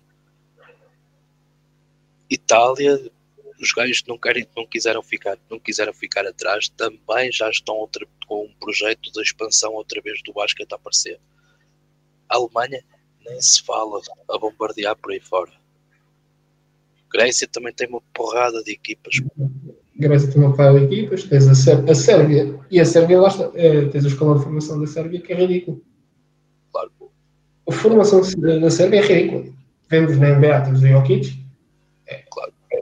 [2.30, 3.12] Itália,
[3.62, 8.08] os gajos não querem, não quiseram ficar, não quiseram ficar atrás, também já estão outra,
[8.26, 11.20] com um projeto de expansão outra vez do basquete a aparecer.
[12.30, 12.84] A Alemanha
[13.28, 14.00] nem se fala
[14.30, 15.52] a bombardear por aí fora.
[17.12, 19.16] Grécia também tem uma porrada de equipas.
[19.96, 23.30] Grécia tem uma porrada de equipas, tens a, Sér a Sérvia, e a Sérvia lá
[23.30, 25.82] está, é, tens a escola de formação da Sérvia que é ridículo.
[26.72, 26.92] Claro.
[27.68, 28.22] A formação
[28.62, 29.54] da Sérvia é ridícula.
[29.90, 31.46] Vemos na NBA, temos o Jokic,
[32.08, 32.54] é, claro.
[32.74, 32.82] é,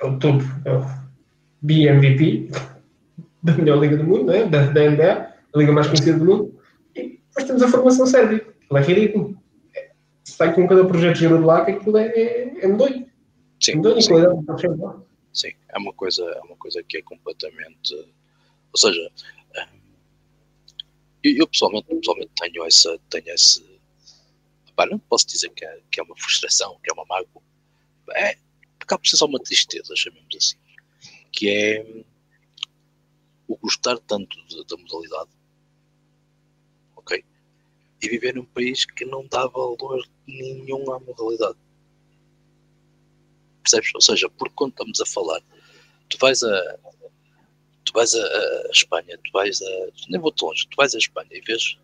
[0.00, 0.84] é o topo, é o
[1.62, 2.50] BMVP
[3.42, 4.44] da melhor liga do mundo, né?
[4.44, 6.60] da, da NBA, a liga mais conhecida do mundo,
[6.94, 9.36] e depois temos a formação sérvia, ela é ridículo
[10.36, 13.10] sai com cada projeto de lá que aquilo é, é, é medonho.
[13.58, 14.08] Sim, medonho, sim.
[14.10, 17.94] Qualidade, sim, é uma coisa, é uma coisa que é completamente.
[17.94, 19.10] Ou seja,
[21.22, 22.98] eu, eu pessoalmente, pessoalmente tenho essa.
[23.08, 23.64] Tenho esse,
[24.74, 27.42] pá, não posso dizer que é, que é uma frustração, que é uma mágoa.
[28.14, 28.36] É,
[28.78, 30.56] acaba por ser só uma tristeza, chamemos assim.
[31.32, 32.04] Que é
[33.48, 34.36] o gostar tanto
[34.68, 35.30] da modalidade
[38.02, 41.58] e viver num país que não dá valor nenhum à modalidade.
[43.62, 43.94] Percebes?
[43.94, 45.42] Ou seja, porque quando estamos a falar,
[46.08, 46.78] tu vais a.
[47.84, 49.88] Tu vais a, a Espanha, tu vais a.
[50.08, 51.78] Nem vou tão longe, tu vais a Espanha e vês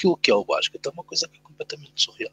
[0.00, 2.32] aquilo que é o basquete é uma coisa que é completamente surreal.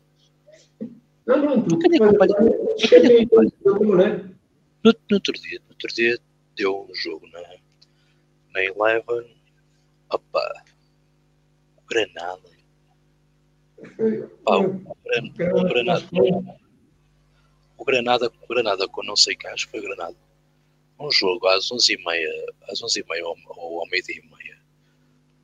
[1.26, 2.36] Não, não, tu quem acompanha,
[2.78, 4.38] quem acompanha.
[4.84, 6.20] No, no outro dia, no outro dia
[6.55, 7.41] deu um jogo na,
[8.53, 9.36] na Eleven,
[10.10, 10.64] opa,
[11.89, 12.57] Granada,
[14.43, 16.05] Pá, o, Granada,
[17.78, 20.15] o Granada, o Granada com não sei quem, acho que foi Granada.
[20.99, 22.28] Um jogo às 11h30,
[22.69, 24.57] às 11h30 ou, ou ao meio-dia e meia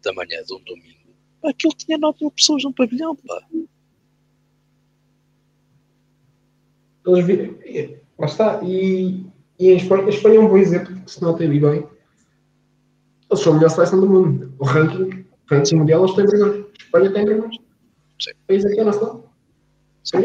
[0.04, 1.14] da manhã de um domingo.
[1.44, 3.42] Aquilo tinha 9 mil pessoas no pavilhão, pá.
[7.06, 8.00] Eles vi...
[8.18, 8.64] Lá está.
[8.64, 9.26] E,
[9.60, 11.88] e em Espanha, a Espanha é um bom exemplo, porque se nota ali bem.
[13.30, 14.54] Eles são a melhor seleção do mundo.
[14.58, 16.26] O ranking, o ranking mundial, eles têm.
[16.26, 17.73] A Espanha tem primeiro.
[18.20, 18.32] Sim.
[18.48, 19.30] País aqui é nação.
[20.04, 20.18] Sim.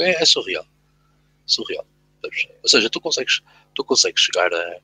[0.00, 0.66] É, é surreal.
[1.46, 1.86] Surreal.
[2.62, 3.42] Ou seja, tu consegues,
[3.74, 4.80] tu consegues chegar a,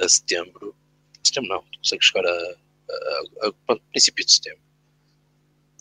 [0.00, 0.74] a setembro.
[1.22, 4.62] Setembro não, tu consegues chegar a, a, a, a princípio de setembro.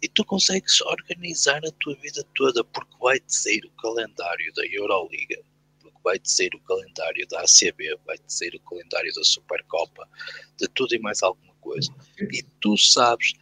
[0.02, 5.42] E tu consegues organizar a tua vida toda porque vai-te sair o calendário da Euroliga,
[5.82, 10.08] porque vai-te sair o calendário da ACB, vai-te sair o calendário da Supercopa,
[10.58, 11.94] de tudo e mais alguma coisa.
[12.18, 13.34] E tu sabes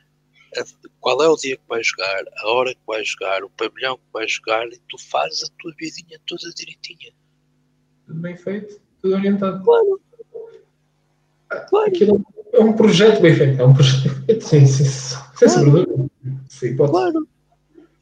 [0.99, 4.03] qual é o dia que vais jogar, a hora que vais jogar, o pavilhão que
[4.14, 7.14] vais jogar e tu fazes a tua vidinha toda direitinha.
[8.05, 9.64] Tudo bem feito, tudo orientado.
[9.64, 10.01] Claro.
[11.70, 11.88] claro.
[11.88, 16.12] Aquilo é um projeto bem feito, é um projeto sim, sim, sem claro.
[16.49, 16.91] Sim, pode.
[16.91, 17.28] Claro.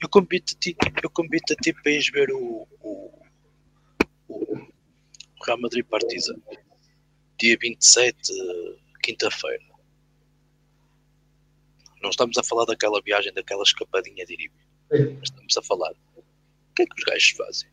[0.02, 3.12] Eu convido a ti, eu convido a ti para ires ver o, o,
[4.30, 4.68] o
[5.46, 6.36] Real Madrid Partizan
[7.38, 8.16] dia 27,
[9.02, 9.75] quinta-feira
[12.06, 14.54] não estamos a falar daquela viagem, daquela escapadinha de Iribe.
[15.24, 15.92] Estamos a falar.
[16.16, 17.70] O que é que os gajos fazem?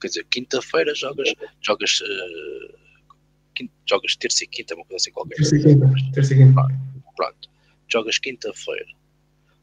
[0.00, 2.78] Quer dizer, quinta-feira jogas, jogas, uh,
[3.54, 5.36] quinta, jogas terça e quinta, uma coisa assim qualquer.
[5.36, 5.86] Terça e quinta.
[6.12, 6.62] Terça e quinta.
[7.16, 7.50] Pronto.
[7.88, 8.86] Jogas quinta-feira.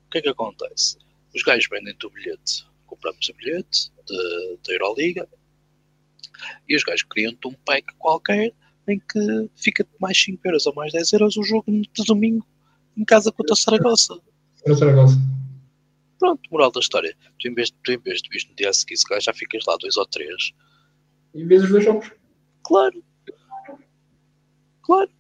[0.08, 0.98] O que é que acontece?
[1.34, 2.66] Os gajos vendem-te o bilhete.
[2.88, 3.92] Compramos o bilhete
[4.66, 5.30] da Euroliga
[6.68, 8.54] e os gajos criam-te um pack qualquer
[8.88, 12.46] em que fica mais 5 euros ou mais 10 euros o jogo de domingo
[12.98, 14.16] em casa contra o Saragossa.
[14.58, 15.16] Contra o Saragossa.
[16.20, 17.16] Pronto, moral da história.
[17.40, 19.34] Tu em vez, tu, em vez de vir no dia a seguir, se calhar já
[19.34, 20.52] ficas lá dois ou três.
[21.34, 22.12] E vês os dois jogos.
[22.64, 23.04] Claro.
[24.82, 25.12] Claro.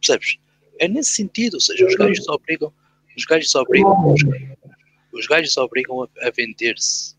[0.00, 0.38] Percebes?
[0.78, 2.72] É nesse sentido, ou seja, os gajos obrigam,
[3.16, 4.20] os gajos obrigam, os,
[5.12, 7.14] os gajos obrigam a, a vender-se.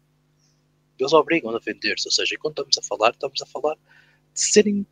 [0.99, 4.85] Eles obrigam a vender-se, ou seja, quando estamos a falar, estamos a falar de serem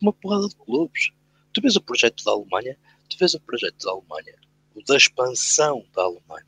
[0.00, 1.10] uma porrada de clubes.
[1.52, 2.76] Tu vês o projeto da Alemanha,
[3.08, 4.34] tu vês o projeto da Alemanha,
[4.86, 6.46] da expansão da Alemanha,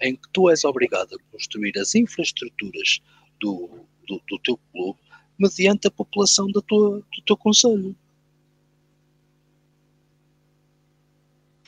[0.00, 3.00] em que tu és obrigado a construir as infraestruturas
[3.40, 4.98] do, do, do teu clube
[5.38, 7.94] mediante a população da tua, do teu conselho.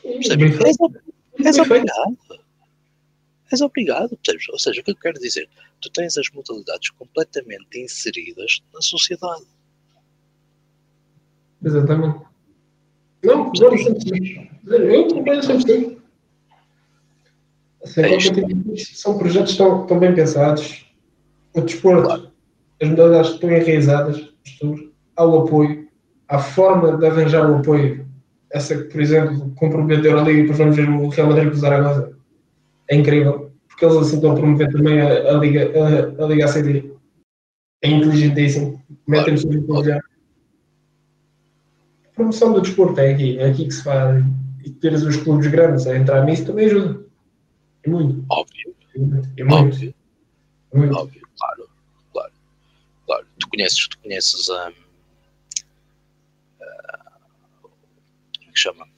[0.04, 2.16] És obrigado.
[3.52, 4.48] És obrigado, percebes?
[4.48, 5.48] Ou seja, o que eu quero dizer?
[5.80, 9.46] Tu tens as modalidades completamente inseridas na sociedade.
[11.64, 12.24] Exatamente.
[13.26, 14.48] Não, concordo 100%.
[14.66, 15.96] Eu concordo 100%.
[17.84, 20.86] Assim, é são projetos tão, tão bem pensados.
[21.54, 22.30] O desporto, claro.
[22.82, 24.28] as modalidades estão enraizadas,
[25.16, 25.88] há o apoio,
[26.28, 28.06] há forma de arranjar o apoio.
[28.52, 31.60] Essa, por exemplo, comprometer a Liga e depois vamos ver o Real Madrid com o
[31.60, 32.16] Zaragoza.
[32.88, 36.44] É incrível, porque eles assim estão a promover também a, a Liga, a, a Liga
[36.44, 36.92] ACD.
[37.82, 38.82] É inteligentíssimo.
[39.06, 39.92] Metem-se claro.
[39.92, 40.15] A
[42.16, 44.24] promoção do desporto é aqui, é aqui que se faz.
[44.64, 47.06] E teres os clubes grandes a entrar nisso também ajuda.
[47.84, 48.24] É muito.
[48.28, 48.74] Óbvio.
[48.94, 49.54] É muito.
[49.54, 49.94] Óbvio.
[50.74, 50.96] muito.
[50.96, 51.70] Óbvio, claro.
[52.12, 52.32] Claro.
[53.06, 53.26] Claro.
[53.38, 54.68] Tu conheces, tu conheces a.
[54.68, 54.72] Um,
[56.62, 57.68] uh,
[58.38, 58.88] como é que chama?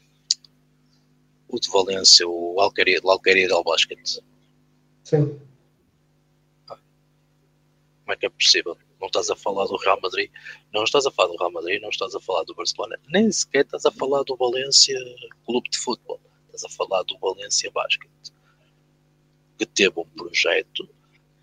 [1.49, 3.99] O de Valência, o Alcaria, o Alcaria del Basket.
[5.05, 5.39] Sim.
[6.67, 8.79] Como é que é possível?
[9.01, 10.31] Não estás a falar do Real Madrid,
[10.73, 13.65] não estás a falar do Real Madrid, não estás a falar do Barcelona, nem sequer
[13.65, 14.99] estás a falar do Valência
[15.47, 18.11] Clube de Futebol, estás a falar do Valência Basket
[19.59, 20.89] que teve um projeto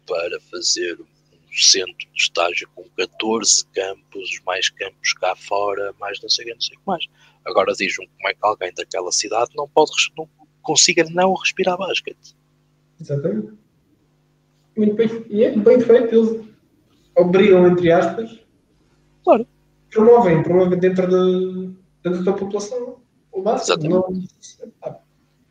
[0.07, 1.05] para fazer um
[1.51, 6.53] centro de estágio com 14 campos, mais campos cá fora, mais não sei o que,
[6.53, 7.05] não sei mais.
[7.43, 10.27] Agora diz-me como é que alguém daquela cidade não pode não
[10.61, 12.35] consiga não respirar basquete.
[12.99, 13.53] Exatamente.
[14.77, 16.54] Muito bem, e é bem feito,
[17.15, 18.39] obrigam, entre aspas,
[19.23, 19.47] claro.
[19.91, 21.71] promovem, promovem dentro, de,
[22.03, 22.97] dentro da população
[23.31, 23.43] o.
[23.43, 24.23] Não,
[24.83, 24.97] ah,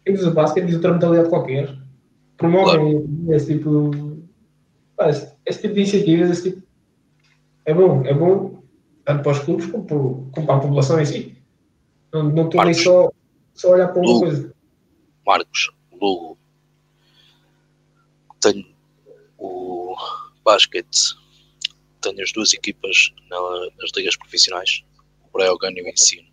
[0.05, 1.85] quem diz o basquete diz outra modalidade qualquer
[2.37, 3.35] promovem claro.
[3.35, 3.91] esse tipo.
[5.01, 6.67] Esse, esse tipo de iniciativas, esse tipo.
[7.65, 8.63] É bom, é bom
[9.05, 9.87] tanto para os clubes como,
[10.31, 11.37] como para a população em si.
[12.13, 13.11] Não, não estou nem só,
[13.55, 14.21] só a olhar para uma Lugo.
[14.21, 14.55] coisa.
[15.27, 16.39] Marcos, Lugo.
[18.41, 18.67] Tenho
[19.39, 19.97] o
[20.45, 21.17] basquete,
[22.05, 23.41] tenho as duas equipas na,
[23.79, 24.85] nas ligas profissionais,
[25.23, 26.29] o Breogán e o Ensino.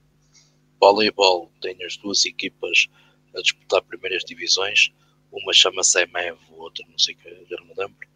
[0.80, 2.88] Voleibol, tenho as duas equipas
[3.36, 4.92] a disputar primeiras divisões
[5.32, 8.08] uma chama-se EMEV, outra não sei que, já não me lembro.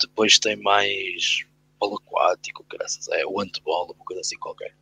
[0.00, 1.44] Depois tem mais
[1.78, 4.74] polo aquático, graças é o handball, uma coisa assim qualquer.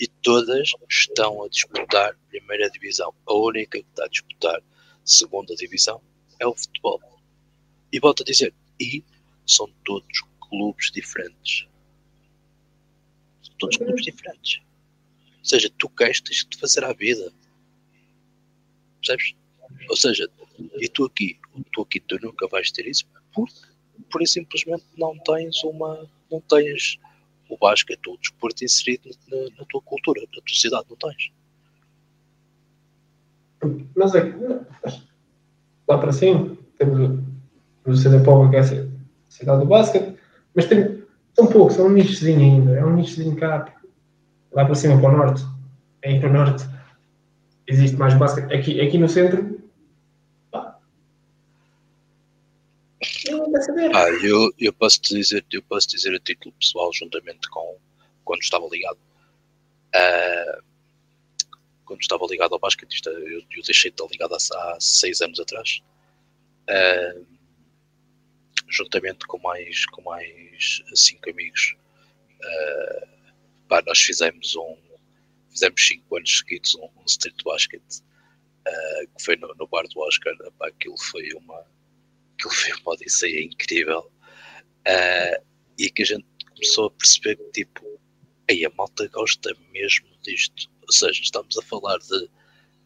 [0.00, 3.14] E todas estão a disputar primeira divisão.
[3.26, 4.62] A única que está a disputar
[5.04, 6.00] segunda divisão
[6.38, 7.00] é o futebol.
[7.92, 9.04] E volto a dizer, e
[9.46, 11.66] são todos clubes diferentes.
[13.42, 14.60] São todos clubes diferentes.
[15.38, 17.32] Ou seja, tu queres, tens de fazer a vida.
[19.00, 19.34] Percebes?
[19.88, 20.28] Ou seja,
[20.78, 21.38] e tu aqui,
[21.72, 23.54] tu aqui, tu nunca vais ter isso porque,
[24.10, 26.98] por simplesmente não tens uma, não tens
[27.48, 31.32] o basquete ou o desporto inserido na, na, tua cultura, na tua cidade, não tens.
[33.94, 34.22] Mas é
[35.88, 37.20] lá para cima temos
[37.84, 38.88] o Povo, que é a
[39.28, 40.09] cidade do basquete,
[40.54, 41.02] mas tem
[41.34, 43.74] tão pouco, são um nichozinho ainda, é um nichozinho cá,
[44.52, 45.42] lá para cima, para o norte,
[46.02, 46.64] é aí para o norte,
[47.66, 48.52] existe mais basquete.
[48.52, 49.60] Aqui, aqui no centro
[53.94, 57.76] Ah, eu, eu posso te dizer, eu posso dizer a título pessoal, juntamente com
[58.24, 58.98] quando estava ligado.
[59.94, 60.62] Uh,
[61.84, 65.40] quando estava ligado ao basquete, eu, eu deixei de estar ligado há, há seis anos
[65.40, 65.82] atrás.
[66.68, 67.26] Uh,
[68.70, 71.76] juntamente com mais, com mais cinco amigos,
[72.40, 73.08] uh,
[73.68, 74.76] pá, nós fizemos um
[75.50, 80.00] fizemos cinco anos seguidos um, um street basket uh, que foi no, no bar do
[80.00, 80.34] Oscar.
[80.58, 81.66] Pá, aquilo foi uma
[82.34, 85.44] aquilo foi uma odisseia incrível uh,
[85.78, 88.00] e que a gente começou a perceber que tipo,
[88.48, 90.70] aí a malta gosta mesmo disto.
[90.82, 92.28] Ou seja, estamos a falar de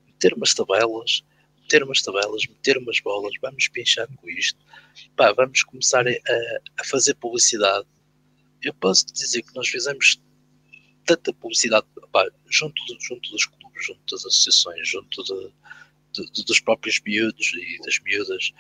[0.06, 1.22] meter umas tabelas,
[1.64, 4.58] meter umas tabelas, meter umas bolas, vamos pinchar com isto,
[5.16, 6.10] pá, vamos começar a,
[6.78, 7.86] a fazer publicidade.
[8.62, 10.20] Eu posso dizer que nós fizemos
[11.04, 15.52] tanta publicidade pá, junto, junto dos clubes, junto das associações, junto de,
[16.12, 18.52] de, de, dos próprios miúdos e das miúdas,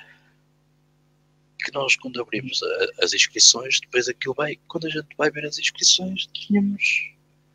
[1.62, 5.46] que nós, quando abrimos a, as inscrições, depois aquilo vai, quando a gente vai ver
[5.46, 7.12] as inscrições, tínhamos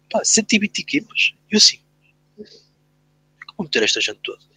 [0.10, 1.34] pá, 120 equipas.
[1.52, 1.80] E assim,
[3.56, 4.49] como meter esta gente toda?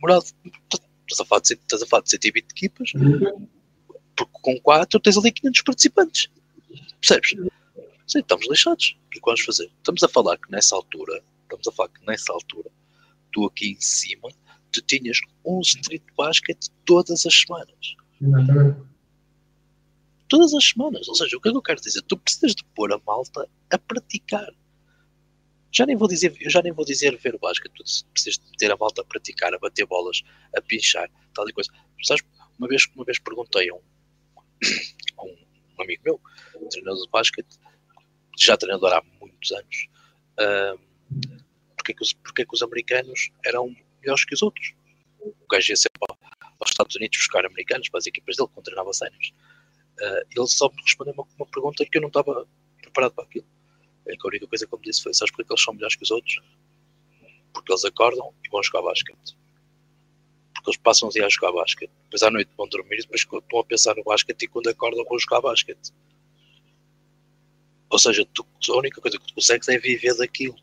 [0.00, 2.92] Morado, estás a falar de, estás a falar de 120 equipas,
[4.16, 6.28] porque com 4 tens ali 500 participantes.
[7.00, 7.30] Percebes?
[8.06, 8.96] Sim, estamos lixados.
[9.06, 9.70] O que é vamos fazer?
[9.78, 12.70] Estamos a falar que nessa altura, estamos a falar que nessa altura,
[13.32, 14.30] tu aqui em cima
[14.72, 17.96] tu tinhas um street basket todas as semanas.
[20.28, 21.08] Todas as semanas.
[21.08, 22.02] Ou seja, o que é que eu quero dizer?
[22.02, 24.52] Tu precisas de pôr a malta a praticar.
[25.72, 28.72] Já nem vou dizer, eu já nem vou dizer ver o basquete, tu precisas ter
[28.72, 30.22] a malta a praticar, a bater bolas,
[30.56, 31.70] a pinchar, tal e coisa.
[32.02, 32.24] Sabes,
[32.58, 33.80] uma vez, uma vez perguntei a um,
[35.18, 35.36] a um,
[35.78, 36.20] amigo meu,
[36.70, 37.58] treinador de basquete,
[38.38, 39.88] já treinador há muitos anos,
[40.40, 40.80] uh,
[41.76, 44.74] porque, é que os, porque é que os americanos eram melhores que os outros?
[45.20, 46.00] O gajo ia sempre
[46.58, 49.32] aos Estados Unidos buscar americanos para as equipas dele, quando treinava sénios.
[50.00, 52.48] Uh, ele só me respondeu uma, uma pergunta que eu não estava
[52.80, 53.46] preparado para aquilo.
[54.06, 55.96] É que a única coisa que ele me disse foi: Sabes porque eles são melhores
[55.96, 56.40] que os outros?
[57.52, 59.36] Porque eles acordam e vão jogar basquete.
[60.54, 61.90] Porque eles passam o dia a jogar basquete.
[62.04, 65.04] Depois à noite vão dormir e depois estão a pensar no basquete e quando acordam
[65.04, 65.92] vão jogar basquete.
[67.90, 70.56] Ou seja, tu, a única coisa que tu consegues é viver daquilo.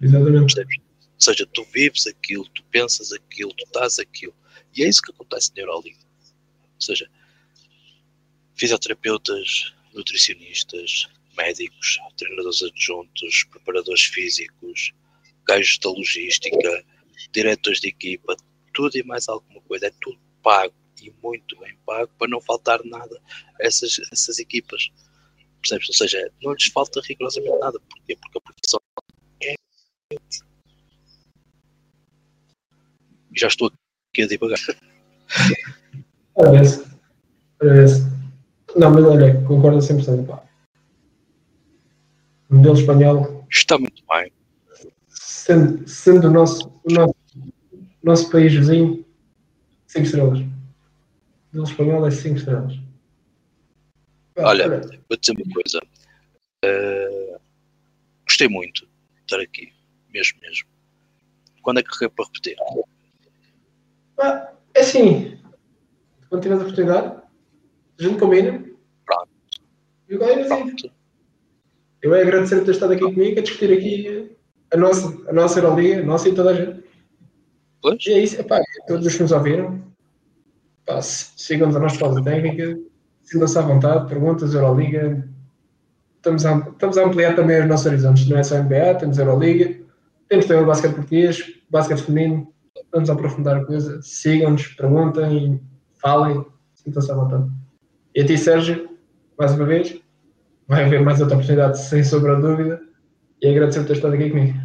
[0.00, 0.54] Exatamente.
[0.54, 0.76] Percebes?
[0.78, 4.34] Ou seja, tu vives aquilo, tu pensas aquilo, tu estás aquilo.
[4.76, 5.98] E é isso que acontece na Euroliga.
[6.74, 7.08] Ou seja,
[8.54, 14.92] fisioterapeutas, nutricionistas, médicos, treinadores adjuntos, preparadores físicos,
[15.46, 16.84] gajos da logística,
[17.32, 18.36] diretores de equipa,
[18.72, 19.86] tudo e mais alguma coisa.
[19.86, 23.20] É tudo pago e muito bem pago para não faltar nada
[23.60, 24.90] a essas, essas equipas.
[25.60, 25.88] Percebes?
[25.88, 27.80] Ou seja, não lhes falta rigorosamente nada.
[27.88, 28.16] Porquê?
[28.16, 28.80] Porque a profissão
[29.42, 29.54] é.
[33.34, 33.72] Já estou
[34.12, 34.58] aqui a divagar.
[36.34, 36.84] Parece.
[37.58, 38.02] Parece.
[38.76, 40.26] Não, mas olha, concordo 100%.
[40.26, 40.43] Pá.
[42.54, 43.46] O modelo espanhol.
[43.50, 44.32] Está muito bem.
[45.08, 47.14] Sendo, sendo o, nosso, o nosso,
[48.00, 49.04] nosso país vizinho,
[49.88, 50.38] 5 estrelas.
[50.38, 50.46] O
[51.52, 52.74] modelo espanhol é 5 estrelas.
[54.36, 55.80] Pá, Olha, vou dizer uma coisa.
[56.64, 57.40] Uh,
[58.24, 59.72] gostei muito de estar aqui.
[60.12, 60.68] Mesmo, mesmo.
[61.60, 62.56] Quando é que é para repetir?
[64.14, 65.40] Pá, é assim.
[66.28, 67.22] Quando tiveres a oportunidade,
[67.98, 68.64] a gente combina.
[69.04, 69.28] Pronto.
[70.08, 70.66] E agora é assim.
[70.66, 71.03] Pronto.
[72.04, 74.36] Eu é agradecer por ter estado aqui comigo, a discutir aqui
[74.70, 76.84] a nossa, a nossa Euroliga, a nossa e toda a gente.
[77.80, 78.06] Pois?
[78.06, 79.82] E é isso, epá, todos os que nos ouviram,
[81.00, 82.78] sigam-nos a nossa pausa técnica,
[83.22, 85.26] sintam-se à vontade, perguntas, Euroliga.
[86.16, 89.74] Estamos a, estamos a ampliar também os nossos horizontes, não é só NBA, temos Euroliga,
[90.28, 92.52] temos também o basquete português, basquete feminino,
[92.92, 95.58] vamos aprofundar a coisa, sigam-nos, perguntem,
[96.02, 96.44] falem,
[96.74, 97.50] sintam-se à vontade.
[98.14, 98.90] E a ti, Sérgio,
[99.38, 100.03] mais uma vez,
[100.66, 102.82] vai haver mais outra oportunidade, sem sombra de dúvida,
[103.40, 104.58] e agradecer por ter estado aqui comigo.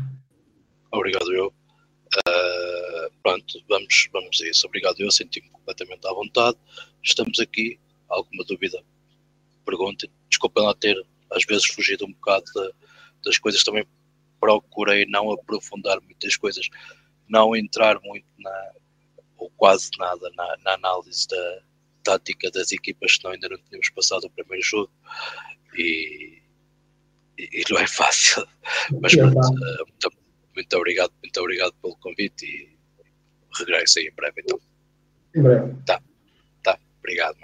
[0.91, 1.47] Obrigado eu.
[1.47, 4.66] Uh, pronto, vamos, vamos a isso.
[4.68, 6.58] Obrigado eu, senti-me completamente à vontade.
[7.04, 7.80] Estamos aqui.
[8.08, 8.82] Alguma dúvida?
[9.66, 10.10] Perguntem.
[10.30, 10.95] Desculpem lá ter,
[11.32, 12.74] às vezes, fugido um bocado de,
[13.24, 13.64] das coisas.
[13.64, 13.86] Também
[14.39, 16.68] procurei não aprofundar muitas coisas,
[17.28, 18.72] não entrar muito na,
[19.38, 21.62] ou quase nada, na, na análise da
[22.04, 24.91] tática das equipas, senão ainda não tínhamos passado o primeiro jogo
[25.80, 26.41] e,
[27.38, 28.45] e não é fácil.
[29.01, 30.11] Mas pronto, muito,
[30.55, 32.77] muito, obrigado, muito obrigado pelo convite e
[33.57, 34.59] regresso aí em breve então.
[35.36, 35.75] Em breve.
[35.86, 36.01] Tá,
[36.63, 37.38] tá, obrigado.